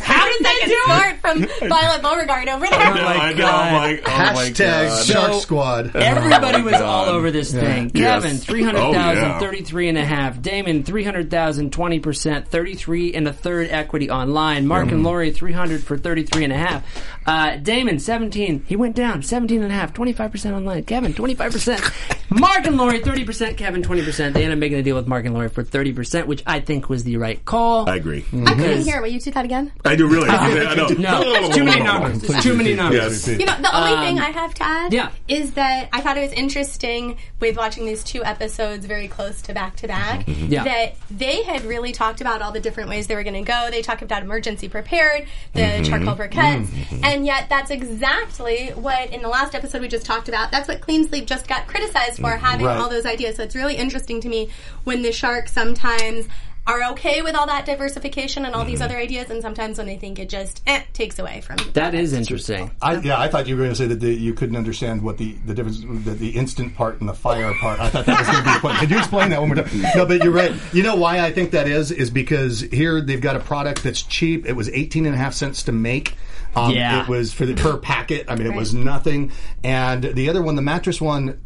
[0.00, 1.20] How did they do it?
[1.20, 2.78] From Violet Beauregarde over there.
[2.78, 3.46] I know, I know.
[3.46, 4.56] I'm like, oh Hashtag
[4.88, 5.04] god.
[5.06, 5.96] Shark So- Squad.
[5.96, 6.82] Everybody was God.
[6.82, 7.90] all over this thing.
[7.94, 8.22] Yes.
[8.22, 9.38] Kevin, 300,000, Oh, yeah.
[9.38, 10.38] 33 and a half.
[10.38, 14.66] Daymond, 300,000, 20%, 33 and a third equity online.
[14.66, 16.84] Mark and Lori, 300 for 33 and a half.
[17.26, 18.64] Uh, Daymond, 17.
[18.66, 20.84] He went down, 17 and a half, 25% online.
[20.84, 22.14] Kevin, 25%.
[22.30, 23.56] Mark and Lori, 30%.
[23.56, 24.32] Kevin, 20%.
[24.32, 26.88] They ended up making a deal with Mark and Lori for 30%, which I think
[26.88, 27.88] was the right call.
[27.88, 28.24] I agree.
[28.32, 29.00] I couldn't hear.
[29.00, 29.72] Will you do that again?
[29.84, 30.28] I do really.
[30.30, 30.88] I know.
[30.88, 32.22] no, it's too many numbers.
[32.24, 33.26] It's too many numbers.
[33.28, 33.40] Yes.
[33.40, 35.10] You know, the only thing I have to add Um, yeah.
[35.26, 39.54] is that I thought it was interesting with watching these two episodes very close to
[39.54, 40.64] back to back Yeah.
[40.64, 43.68] that they had really talked about all the different ways they were going to go.
[43.70, 45.84] They talked about emergency prepared, the Mm-hmm.
[45.84, 46.68] charcoal briquettes,
[47.04, 50.50] and yet that's exactly what in the last episode we just talked about.
[50.50, 52.76] That's what Clean Sleep just got criticized for having Right.
[52.78, 53.36] all those ideas.
[53.36, 54.50] So it's really interesting to me
[54.84, 56.26] when the sharks sometimes
[56.66, 59.96] are okay with all that diversification and all these other ideas, and sometimes when they
[59.96, 62.70] think it just eh, takes away from That is interesting.
[62.82, 65.16] I, yeah, I thought you were going to say that the, you couldn't understand what
[65.16, 67.80] the, the difference, the, the instant part and the fire part.
[67.80, 68.76] I thought that was going to be the point.
[68.80, 69.82] Could you explain that one more time?
[69.96, 70.52] No, but you're right.
[70.74, 71.90] You know why I think that is?
[71.90, 74.44] Is because here they've got a product that's cheap.
[74.44, 76.16] It was 18 and a half cents to make.
[76.54, 77.00] Um, Yeah.
[77.00, 78.26] It was for the per packet.
[78.28, 79.32] I mean, it was nothing.
[79.64, 81.40] And the other one, the mattress one,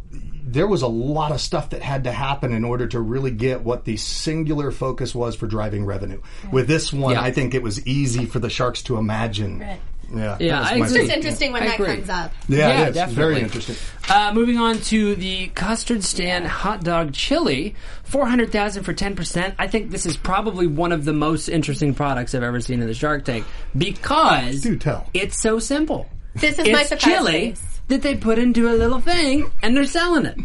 [0.52, 3.62] there was a lot of stuff that had to happen in order to really get
[3.62, 6.20] what the singular focus was for driving revenue.
[6.50, 7.22] With this one, Yeah.
[7.22, 9.60] I think it was easy for the sharks to imagine.
[9.60, 9.80] Right.
[10.14, 11.00] Yeah, Yeah, It's was I my agree.
[11.00, 11.86] It's interesting when I that agree.
[11.96, 12.32] comes up.
[12.46, 12.94] Yeah, Yeah, it is.
[12.96, 13.24] definitely.
[13.24, 13.76] Very interesting.
[14.10, 17.74] Uh, moving on to the custard stand hot dog chili,
[18.04, 19.54] four hundred thousand for ten percent.
[19.58, 22.88] I think this is probably one of the most interesting products I've ever seen in
[22.88, 25.06] the Shark Tank because Do tell.
[25.14, 26.08] it's so simple.
[26.34, 27.71] This is my It's surprise chili face.
[27.92, 30.38] That they put into a little thing and they're selling it.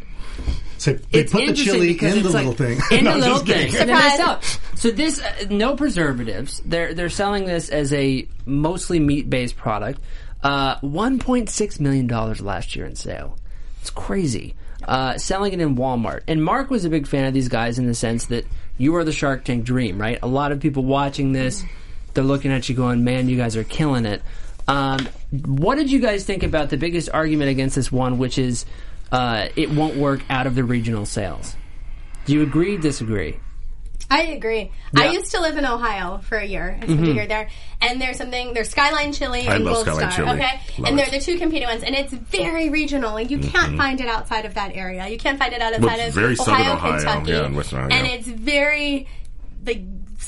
[0.78, 2.80] So they It's put the chili in the it's little like, thing.
[2.92, 3.76] In No, the I'm little thing.
[3.76, 4.60] And then they sell it.
[4.76, 6.62] So this, uh, no preservatives.
[6.66, 10.00] They're they're selling this as a mostly meat based product.
[10.44, 13.38] Uh, one point six million dollars last year in sale.
[13.82, 14.56] It's crazy.
[14.84, 16.22] Uh, selling it in Walmart.
[16.28, 18.46] And Mark was a big fan of these guys in the sense that
[18.78, 20.20] you are the Shark Tank dream, right?
[20.22, 21.64] A lot of people watching this,
[22.14, 24.22] they're looking at you going, "Man, you guys are killing it."
[24.68, 25.08] Um,
[25.46, 28.66] what did you guys think about the biggest argument against this one, which is
[29.12, 31.56] uh, it won't work out of the regional sales?
[32.26, 32.78] Do you agree?
[32.78, 33.38] Disagree?
[34.10, 34.72] I agree.
[34.94, 35.02] Yeah.
[35.04, 36.78] I used to live in Ohio for a year.
[36.82, 37.12] I spent Mhm.
[37.12, 37.50] a year there,
[37.82, 40.26] and there's something there's Skyline Chili I and love Gold Skyline Star.
[40.26, 40.38] Chili.
[40.40, 41.12] Okay, Love and they're it.
[41.12, 43.12] the two competing ones, and it's very regional.
[43.14, 43.78] Like you can't Mhm.
[43.78, 45.08] find it outside of that area.
[45.10, 47.80] You can't find it outside Well, of very southern Ohio, Ohio, Kentucky, yeah, and Western
[47.80, 47.90] Ohio.
[47.98, 49.08] and it's very
[49.66, 49.82] like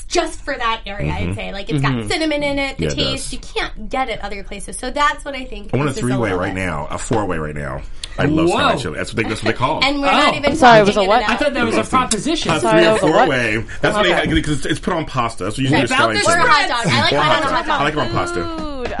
[0.08, 1.12] just for that area.
[1.12, 1.30] Mhm.
[1.30, 2.02] I'd say like it's Mhm.
[2.02, 3.30] got cinnamon in it, the Yeah, taste.
[3.30, 3.32] does.
[3.32, 4.78] You can't get it other places.
[4.78, 5.70] So that's what I think.
[5.72, 7.80] I want a three way right now, a four way right now.
[8.18, 8.56] I love Whoa.
[8.56, 8.96] Skyline Chili.
[8.98, 9.78] That's what they, that's what they call.
[9.78, 9.84] it.
[9.84, 10.36] And we're not Oh.
[10.36, 10.50] even.
[10.52, 11.22] I'm sorry, it was talking a what?
[11.22, 12.52] it I thought that was a proposition.
[12.52, 13.28] A Sorry, three that or four what?
[13.28, 13.64] way.
[13.80, 14.26] That's what Okay.
[14.26, 15.44] they because it's put on pasta.
[15.44, 16.86] That's what you Hey, do with about Skyline this Or a hot dog.
[16.92, 17.66] I like Or mine on a hot hot dog.
[17.66, 17.80] dog.
[17.80, 18.40] I like it on pasta.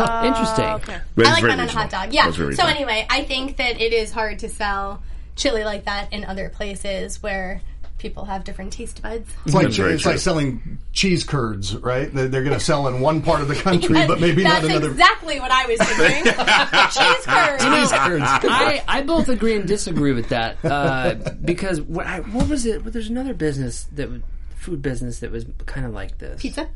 [0.02, 0.98] Uh, Interesting.
[1.16, 2.12] But I like very mine on a hot dog.
[2.14, 2.30] Yeah.
[2.30, 2.68] So regional.
[2.68, 5.02] anyway, I think that it is hard to sell
[5.36, 7.60] chili like that in other places where
[8.00, 9.30] people have different taste buds.
[9.44, 10.12] It's like That's it's true.
[10.12, 12.12] like selling cheese curds, right?
[12.12, 14.70] They're, they're going to sell in one part of the country, but maybe That's not
[14.70, 14.90] another.
[14.90, 16.24] exactly what I was thinking.
[16.90, 17.64] Cheese curds.
[17.64, 18.24] Cheese curds.
[18.24, 22.82] I, I both agree and disagree with that uh, because what, I, what was it?
[22.82, 24.08] Well, there's another business that
[24.56, 26.40] food business that was kind of like this.
[26.40, 26.68] Pizza.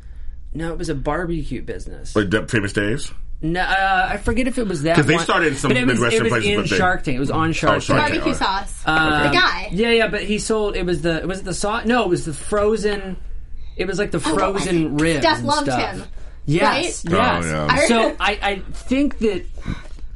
[0.53, 2.15] No, it was a barbecue business.
[2.15, 3.11] Like famous Dave's.
[3.41, 5.77] No, uh, I forget if it was that 'Cause they one, started in some but
[5.77, 7.17] it was, Midwestern it was places, in but they- Shark Tank.
[7.17, 8.11] It was on Shark Oh, Shark Tank.
[8.23, 8.23] Tank.
[8.23, 8.81] Barbecue sauce.
[8.85, 9.69] Um, The guy.
[9.71, 10.75] Yeah, yeah, but he sold.
[10.75, 11.85] It was the was it the sauce?
[11.85, 13.17] No, it was the frozen.
[13.77, 15.19] It was like the Oh, frozen ribs.
[15.19, 15.79] Steph and loved stuff.
[15.95, 16.03] him.
[16.47, 16.83] Yes, Right?
[16.85, 17.05] yes.
[17.07, 17.87] Oh, yeah.
[17.87, 19.43] So I, I think that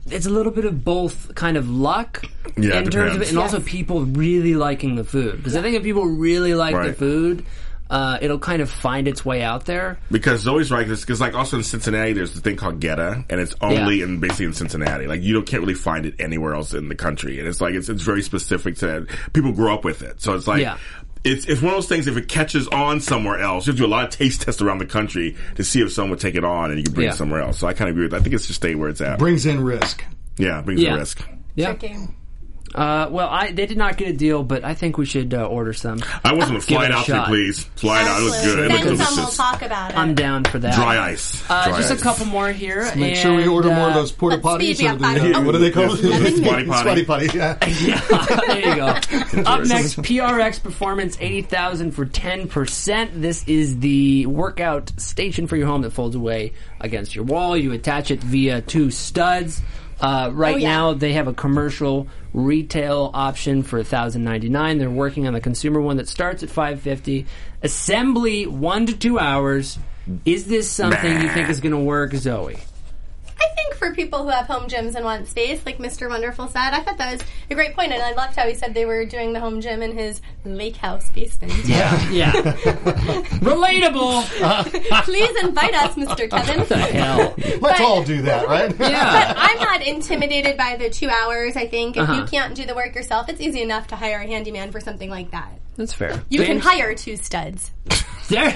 [0.10, 2.24] it's a little bit of both kind of luck
[2.56, 3.30] Yeah, in it terms of it, depends.
[3.32, 5.38] and also people really liking the food.
[5.38, 6.98] Because I think if people really like the Right.
[6.98, 7.46] food,
[7.90, 9.98] uh, it'll kind of find its way out there.
[10.12, 13.56] Because Zoe's right, because like also in Cincinnati, there's this thing called Goetta, and it's
[13.62, 14.06] only Yeah.
[14.06, 15.08] in basically in Cincinnati.
[15.08, 17.74] Like you don't can't really find it anywhere else in the country, and it's like
[17.74, 19.34] it's it's very specific to that.
[19.34, 20.62] People grow up with it, so it's like.
[20.62, 20.78] Yeah.
[21.22, 22.08] It's, it's one of those things.
[22.08, 24.62] If it catches on somewhere else, you have to do a lot of taste tests
[24.62, 27.08] around the country to see if someone would take it on, and you can bring
[27.08, 27.12] Yeah.
[27.14, 27.60] it somewhere else.
[27.60, 28.12] So I kind of agree with.
[28.12, 28.22] that.
[28.22, 29.20] I think it's just stay where it's at.
[29.20, 30.02] Brings in risk.
[30.38, 30.94] yeah, brings Yeah.
[30.94, 31.22] the risk.
[31.56, 31.74] Yeah.
[31.74, 31.98] Tricky.
[32.76, 35.46] Uh, well, I they did not get a deal, but I think we should uh,
[35.46, 36.00] order some.
[36.24, 37.28] I want some to Give fly it it a out there, shot.
[37.28, 37.64] please.
[37.76, 38.20] Fly out.
[38.22, 38.60] It looks good.
[38.60, 39.38] It looks Then some will delicious.
[39.38, 39.98] talk about it.
[39.98, 40.76] I'm down for that.
[40.76, 41.44] Dry ice.
[41.50, 42.90] Uh, Dry just a couple more here.
[42.96, 44.76] Make sure we and, order more uh, of those porta let's potties.
[44.76, 45.02] speed me Or up the,
[45.32, 45.98] by- uh, what are they called?
[46.00, 46.66] Squatty potty.
[46.66, 47.30] Squatty potty.
[47.38, 47.58] Yeah.
[47.90, 48.88] Yeah, there you go.
[49.46, 53.22] Up next, PRX Performance 80,000 for 10%.
[53.22, 57.56] This is the workout station for your home that folds away against your wall.
[57.58, 59.62] You attach it via two studs.
[60.02, 60.70] Uh, right Oh, yeah.
[60.70, 65.98] now, they have a commercial retail option for 1099 They're working on the consumer one
[65.98, 67.26] that starts at 550
[67.62, 69.78] Assembly, one to two hours.
[70.26, 72.58] Is this something you think is going to work, Zoe?
[73.80, 76.10] I think for people who have home gyms and want space, like Mr.
[76.10, 78.74] Wonderful said, I thought that was a great point, and I loved how he said
[78.74, 81.54] they were doing the home gym in his lake house basement.
[81.66, 82.32] Yeah, yeah.
[83.40, 84.24] Relatable.
[85.06, 86.30] Please invite us, Mr.
[86.30, 86.68] Kevin.
[86.68, 87.34] the hell?
[87.38, 88.74] Let's But- all do that, right?
[88.80, 89.34] Yeah.
[89.34, 91.56] But I'm not intimidated by the two hours.
[91.56, 92.14] I think if Uh-huh.
[92.22, 95.10] you can't do the work yourself, it's easy enough to hire a handyman for something
[95.10, 95.52] like that.
[95.80, 96.22] That's fair.
[96.30, 97.72] You can hire two studs.
[98.30, 98.52] There,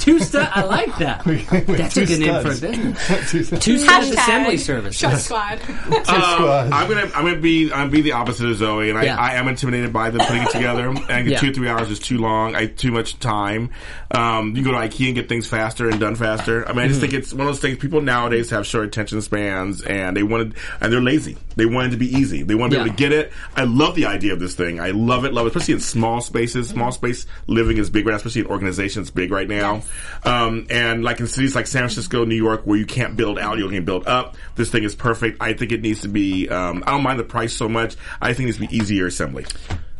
[0.00, 0.48] two stud.
[0.52, 1.22] I like that.
[1.68, 2.60] That's a Two good name for a studs.
[2.60, 3.50] business.
[3.64, 4.96] Two stud Hashtag assembly service.
[4.98, 5.60] Shark Squad.
[5.60, 6.72] Uh, squads.
[6.72, 9.16] I'm gonna I'm gonna be I'm be the opposite of Zoe, and I, Yeah.
[9.16, 10.92] I am intimidated by them putting it together.
[11.08, 11.38] And Yeah.
[11.38, 12.56] two three hours is too long.
[12.56, 13.70] I too much time.
[14.10, 16.68] Um, you can go to IKEA and get things faster and done faster.
[16.68, 17.10] I mean, I just Mm-hmm.
[17.12, 17.78] think it's one of those things.
[17.78, 21.36] People nowadays have short attention spans, and they wanted and they're lazy.
[21.54, 22.42] They want it to be easy.
[22.42, 22.86] They want to be Yeah.
[22.86, 23.32] able to get it.
[23.56, 24.80] I love the idea of this thing.
[24.80, 25.32] I love it.
[25.32, 26.61] Love it, especially in small spaces.
[26.64, 29.10] Small space living is big right now, especially in organizations.
[29.10, 29.82] Big right now.
[30.24, 33.58] Um, and like in cities like San Francisco, New York, where you can't build out,
[33.58, 34.36] you can build up.
[34.56, 35.38] This thing is perfect.
[35.40, 36.48] I think it needs to be.
[36.48, 37.96] Um, I don't mind the price so much.
[38.20, 39.44] I think it needs to be easier assembly.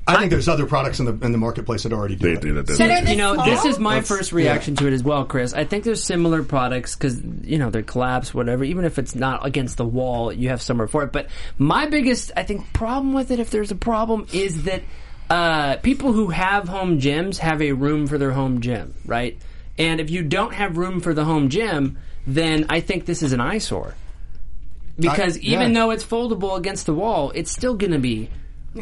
[0.05, 2.41] I think there's other products in the in the marketplace that already do They it.
[2.41, 2.67] do that.
[2.67, 3.47] That are You know, small?
[3.47, 5.55] this is my That's- first reaction to it as well, Chris.
[5.55, 8.65] I think there's similar products because you know they're collapse, whatever.
[8.65, 11.13] Even if it's not against the wall, you have somewhere for it.
[11.13, 14.83] But my biggest, I think, problem with it, if there's a problem, is that
[15.33, 19.39] uh, people who have home gyms have a room for their home gym, right?
[19.78, 23.33] And if you don't have room for the home gym, then I think this is
[23.33, 23.95] an eyesore.
[24.99, 28.28] Because I- even though it's foldable against the wall, it's still going to be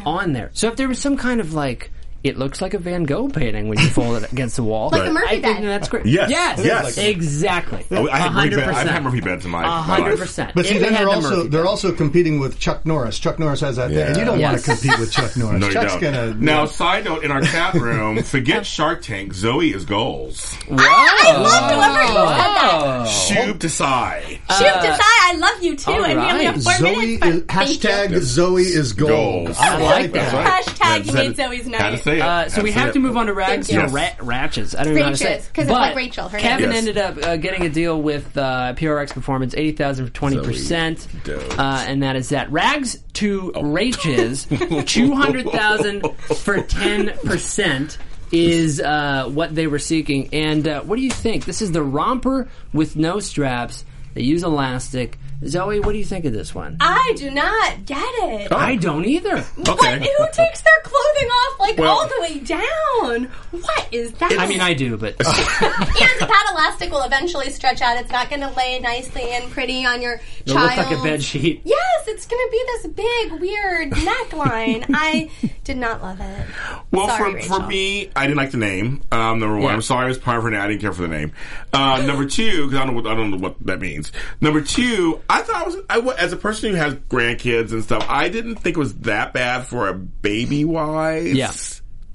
[0.05, 0.49] on there.
[0.53, 1.89] So if there was some kind of like,
[2.23, 4.89] it looks like a Van Gogh painting when you fold it against the wall.
[5.01, 5.63] Like a Murphy I think bed.
[5.63, 6.05] that's great.
[6.05, 6.97] Yes, yes, yes.
[6.97, 7.85] exactly.
[7.91, 9.03] Oh, I had Murphy hundred bed- I've had percent.
[9.05, 10.19] Murphy beds in my, A my hundred life.
[10.19, 10.51] percent.
[10.55, 13.17] But see, then they had they're the also they're also competing with Chuck Norris.
[13.19, 14.51] Chuck Norris has that thing, and you don't Yeah.
[14.51, 14.81] want to Yes.
[14.81, 15.59] compete with Chuck Norris.
[15.61, 16.01] No, you Chuck's don't.
[16.01, 19.33] gonna now, side note: in our chat room, forget Shark Tank.
[19.33, 20.53] Zoe is goals.
[20.67, 20.77] Whoa.
[20.79, 23.05] I loved whoever you said that.
[23.07, 24.21] Shoot to sigh.
[24.27, 25.31] Shoot to uh, tie.
[25.33, 27.25] I love you too, all and we only have four Zoe minutes.
[27.25, 27.89] is, but thank you.
[27.89, 29.11] hashtag Zoe is gold.
[29.47, 29.57] Goals.
[29.59, 30.63] I like that.
[30.65, 31.99] Hashtag you Had made to- Zoe's Had to night.
[32.11, 32.21] Say it.
[32.21, 32.93] Uh, so Had we have it.
[32.93, 33.67] to move on to rags.
[33.67, 33.87] Thank you.
[33.87, 34.75] No, ra- ratchets.
[34.75, 35.53] I don't know how to say Rachels, it.
[35.53, 36.37] 'cause it's like Rachel, her.
[36.39, 36.77] Kevin Yes.
[36.77, 40.99] ended up uh, getting a deal with uh, PRX Performance, eighty thousand for twenty percent,
[40.99, 41.59] Zoe does.
[41.59, 42.51] uh, and that is that.
[42.51, 46.01] Rags to Raches, two hundred thousand
[46.37, 47.97] for ten percent.
[48.31, 50.29] is uh, what they were seeking.
[50.33, 51.43] And uh, what do you think?
[51.45, 53.83] This is the romper with no straps.
[54.13, 55.17] They use elastic.
[55.45, 56.77] Zoe, what do you think of this one?
[56.79, 58.51] I do not get it.
[58.51, 59.37] I don't either.
[59.37, 59.45] Okay.
[59.63, 59.99] What?
[59.99, 63.25] Who takes their clothing off like Well- all the way down?
[63.51, 64.31] What is that?
[64.37, 67.97] I mean, I do, but and that elastic will eventually stretch out.
[67.97, 70.77] It's not going to lay nicely and pretty on your it child.
[70.77, 71.61] looks like a bed sheet.
[71.65, 74.85] Yes, it's going to be this big, weird neckline.
[74.93, 75.29] I
[75.63, 76.47] did not love it.
[76.91, 79.01] Well, Sorry, for, for me, I didn't like the name.
[79.11, 79.69] Um, number one, Yeah.
[79.73, 80.53] I'm sorry, I was part of it.
[80.53, 81.31] I didn't care for the name.
[81.73, 84.11] Uh, number two, because I don't know what I don't know what that means.
[84.39, 88.05] Number two, I thought it was I, as a person who has grandkids and stuff,
[88.09, 91.33] I didn't think it was that bad for a baby wise.
[91.33, 91.53] Yeah.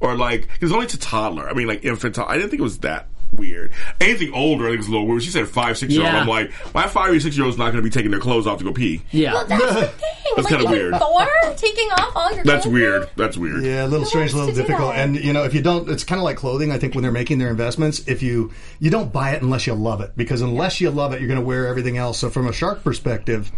[0.00, 1.48] or like it was only to toddler.
[1.48, 2.18] I mean, like infant.
[2.18, 3.72] I didn't think it was that weird.
[4.00, 5.22] Anything older, I think it's a little weird.
[5.22, 6.12] She said five, six year old.
[6.12, 6.20] Yeah.
[6.20, 8.46] I'm like, my five or six year old's not going to be taking their clothes
[8.46, 9.02] off to go pee.
[9.10, 9.34] Yeah.
[9.34, 10.10] Well, that's the thing.
[10.36, 10.94] That's like kinda weird.
[10.96, 13.10] Thor taking off all your That's clothes weird.
[13.16, 13.62] That's weird.
[13.64, 14.94] Yeah, a little strange, a little difficult.
[14.94, 16.70] And you know, if you don't, it's kind of like clothing.
[16.72, 19.74] I think when they're making their investments, if you you don't buy it unless you
[19.74, 22.18] love it, because unless you love it, you're going to wear everything else.
[22.18, 23.50] So from a shark perspective,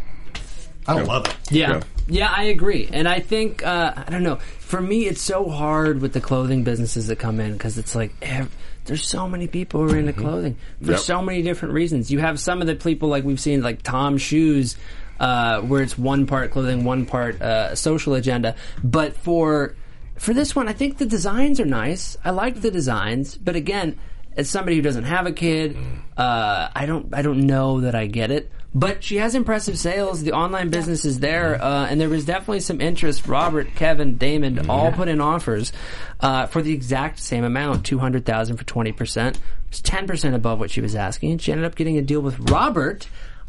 [0.86, 1.36] I don't love it.
[1.50, 1.70] Yeah.
[1.70, 1.82] Yeah.
[2.08, 4.36] yeah, I agree, and I think uh, I don't know.
[4.36, 8.12] For me, it's so hard with the clothing businesses that come in because it's like
[8.22, 8.54] ev-
[8.88, 11.00] there's so many people who are into clothing for Yep.
[11.00, 12.10] so many different reasons.
[12.10, 14.76] You have some of the people like we've seen like Tom Shoes,
[15.20, 18.56] uh, where it's one part clothing, one part uh, social agenda.
[18.82, 19.76] But for
[20.16, 22.16] for this one, I think the designs are nice.
[22.24, 23.96] I like the designs, but again,
[24.36, 25.76] as somebody who doesn't have a kid,
[26.16, 28.50] uh, I don't I don't know that I get it.
[28.74, 30.22] But she has impressive sales.
[30.22, 33.26] The online business is there, uh, and there was definitely some interest.
[33.26, 35.72] Robert, Kevin, Daymond all put in offers
[36.20, 39.38] uh, for the exact same amount, two hundred thousand for twenty percent.
[39.68, 42.20] It's ten percent above what she was asking, and she ended up getting a deal
[42.20, 43.08] with Robert.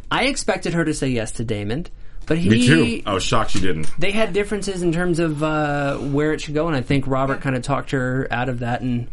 [0.10, 1.88] I expected her to say yes to Daymond,
[2.26, 3.04] but he Me too.
[3.06, 3.92] I was shocked she didn't.
[4.00, 7.42] they had differences in terms of uh, where it should go, and I think Robert
[7.42, 9.10] kind of talked her out of that and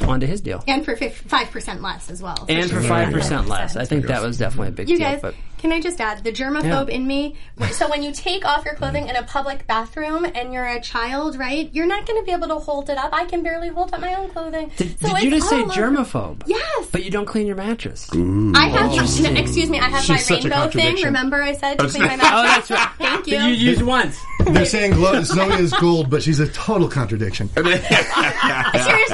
[0.00, 0.62] onto his deal.
[0.66, 2.44] And for five percent less as well.
[2.48, 5.10] And for five percent less, I think that was definitely a big You deal.
[5.10, 6.94] guys, but can I just add the germaphobe Yeah.
[6.96, 7.36] in me?
[7.70, 11.38] So when you take off your clothing in a public bathroom and you're a child,
[11.38, 11.70] right?
[11.72, 13.10] You're not going to be able to hold it up.
[13.12, 14.72] I can barely hold up my own clothing.
[14.76, 16.42] did, so did you just say all over- germaphobe?
[16.46, 16.88] Yes.
[16.90, 18.10] But you don't clean your mattress.
[18.12, 18.90] I have.
[18.92, 19.78] no, excuse me.
[19.78, 20.96] I have my She's such a rainbow thing.
[21.04, 22.88] Remember, I said to clean my Oh, that's right.
[22.98, 23.38] Thank you.
[23.38, 24.18] You used once.
[24.44, 27.48] They're saying glo- Zoe is gold, but she's a total contradiction.
[27.54, 27.76] Seriously,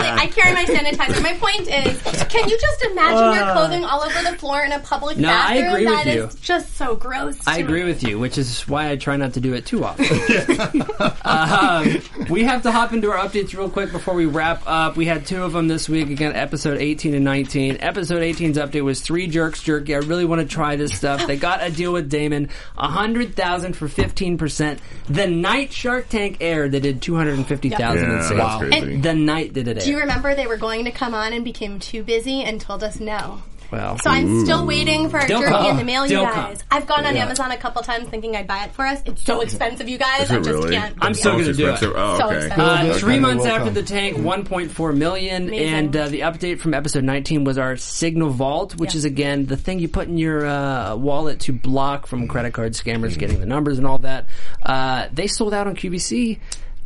[0.08, 1.22] I carry my sanitizer.
[1.22, 4.78] My point is, can you just imagine your clothing all over the floor in a
[4.80, 5.20] public Uh.
[5.20, 5.68] No, I bathroom?
[5.74, 6.30] agree with That you.
[6.38, 7.36] Is just so gross.
[7.38, 9.84] to I agree with you, which is why I try not to do it too
[9.84, 10.06] often.
[11.24, 14.96] um, we have to hop into our updates real quick before we wrap up.
[14.96, 16.10] We had two of them this week.
[16.10, 17.78] Again, episode 18 and 19.
[17.80, 19.94] Episode 18's update was Three Jerks Jerky.
[19.94, 21.26] I really want to try this stuff.
[21.26, 24.78] They got a deal with Daymond, 100000 for 15%.
[25.08, 28.38] The night Shark Tank aired, they did 250000 in Yeah, sales.
[28.38, 29.00] that's crazy.
[29.00, 29.84] The night did it air.
[29.84, 32.82] Do you remember they were going to come on and became too busy and told
[32.82, 33.42] us no?
[33.70, 35.66] Well, So I'm still waiting for our Still jerky come.
[35.66, 36.62] in the mail, you Still guys.
[36.62, 36.66] come.
[36.70, 39.02] I've gone on Amazon a couple times thinking I'd buy it for us.
[39.04, 40.22] It's so expensive, you guys.
[40.24, 40.74] Is I just really?
[40.74, 40.94] can't.
[41.00, 41.70] I'm still Oh, gonna do it.
[41.72, 41.92] expensive.
[41.96, 42.36] Oh, So okay.
[42.46, 42.58] expensive.
[42.64, 45.68] Uh, Good, three months after the tank, 1.4 million, Amazing.
[45.68, 48.98] and uh, the update from episode 19 was our Signal Vault, which Yeah.
[48.98, 52.72] is again the thing you put in your uh, wallet to block from credit card
[52.72, 54.26] scammers getting the numbers and all that.
[54.62, 56.38] Uh, they sold out on QVC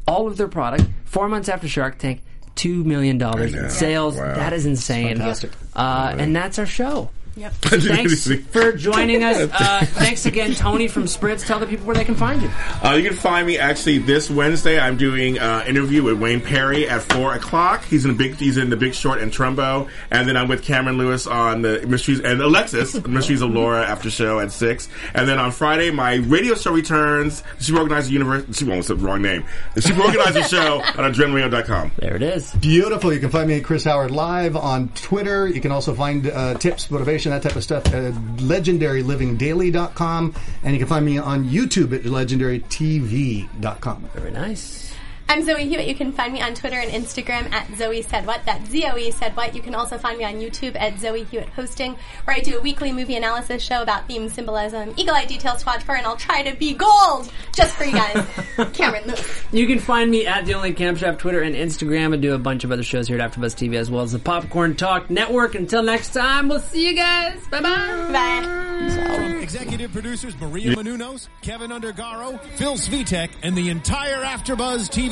[0.07, 2.23] all of their product four months after Shark Tank.
[2.55, 4.17] Two million dollars in sales.
[4.17, 4.35] Wow.
[4.35, 5.19] That is insane.
[5.19, 5.53] fantastic.
[5.75, 7.11] Uh, and that's our show.
[7.37, 7.53] Yep.
[7.63, 9.51] Thanks for joining us.
[9.63, 11.47] Uh, thanks again, Tony from Spritz.
[11.47, 12.51] Tell the people where they can find you.
[12.83, 14.79] Uh, you can find me actually this Wednesday.
[14.79, 17.85] I'm doing an interview with Wayne Perry at four o'clock.
[17.85, 18.37] He's in big.
[18.37, 21.87] He's in the Big Short and Trumbo, and then I'm with Cameron Lewis on the
[21.87, 24.89] Mysteries and Alexis Mysteries of Laura after show at six.
[25.15, 27.43] And then on Friday, my radio show returns.
[27.59, 28.57] The Super Organizer Universe.
[28.57, 29.45] She won't say the wrong name.
[29.75, 31.93] The Super Organizer Show on adrenaline.com.
[31.99, 32.53] There it is.
[32.55, 33.13] Beautiful.
[33.13, 35.47] You can find me at Chris Howard Live on Twitter.
[35.47, 40.35] You can also find uh, tips, motivation, that type of stuff at legendarylivingdaily.com.
[40.63, 44.11] And you can find me on YouTube at legendarytv.com.
[44.15, 44.92] Very nice.
[45.29, 45.87] I'm Zoe Hewitt.
[45.87, 48.45] You can find me on Twitter and Instagram at Zoe Said What.
[48.45, 49.55] That's Z-O-E Said What.
[49.55, 52.61] You can also find me on YouTube at Zoe Hewitt Hosting, where I do a
[52.61, 56.43] weekly movie analysis show about theme symbolism, Eagle Eye Detail Squad Fur, and I'll try
[56.43, 58.27] to be gold just for you guys.
[58.75, 59.45] Cameron Lewis.
[59.53, 62.39] You can find me at the Only Camp Chef Twitter and Instagram, and do a
[62.39, 65.55] bunch of other shows here at AfterBuzz TV as well as the Popcorn Talk Network.
[65.55, 67.39] Until next time, we'll see you guys.
[67.51, 68.13] Bye bye.
[68.13, 69.39] Bye.
[69.41, 75.12] Executive producers Maria Menounos, Kevin Undergaro, Phil Svitek, and the entire AfterBuzz TV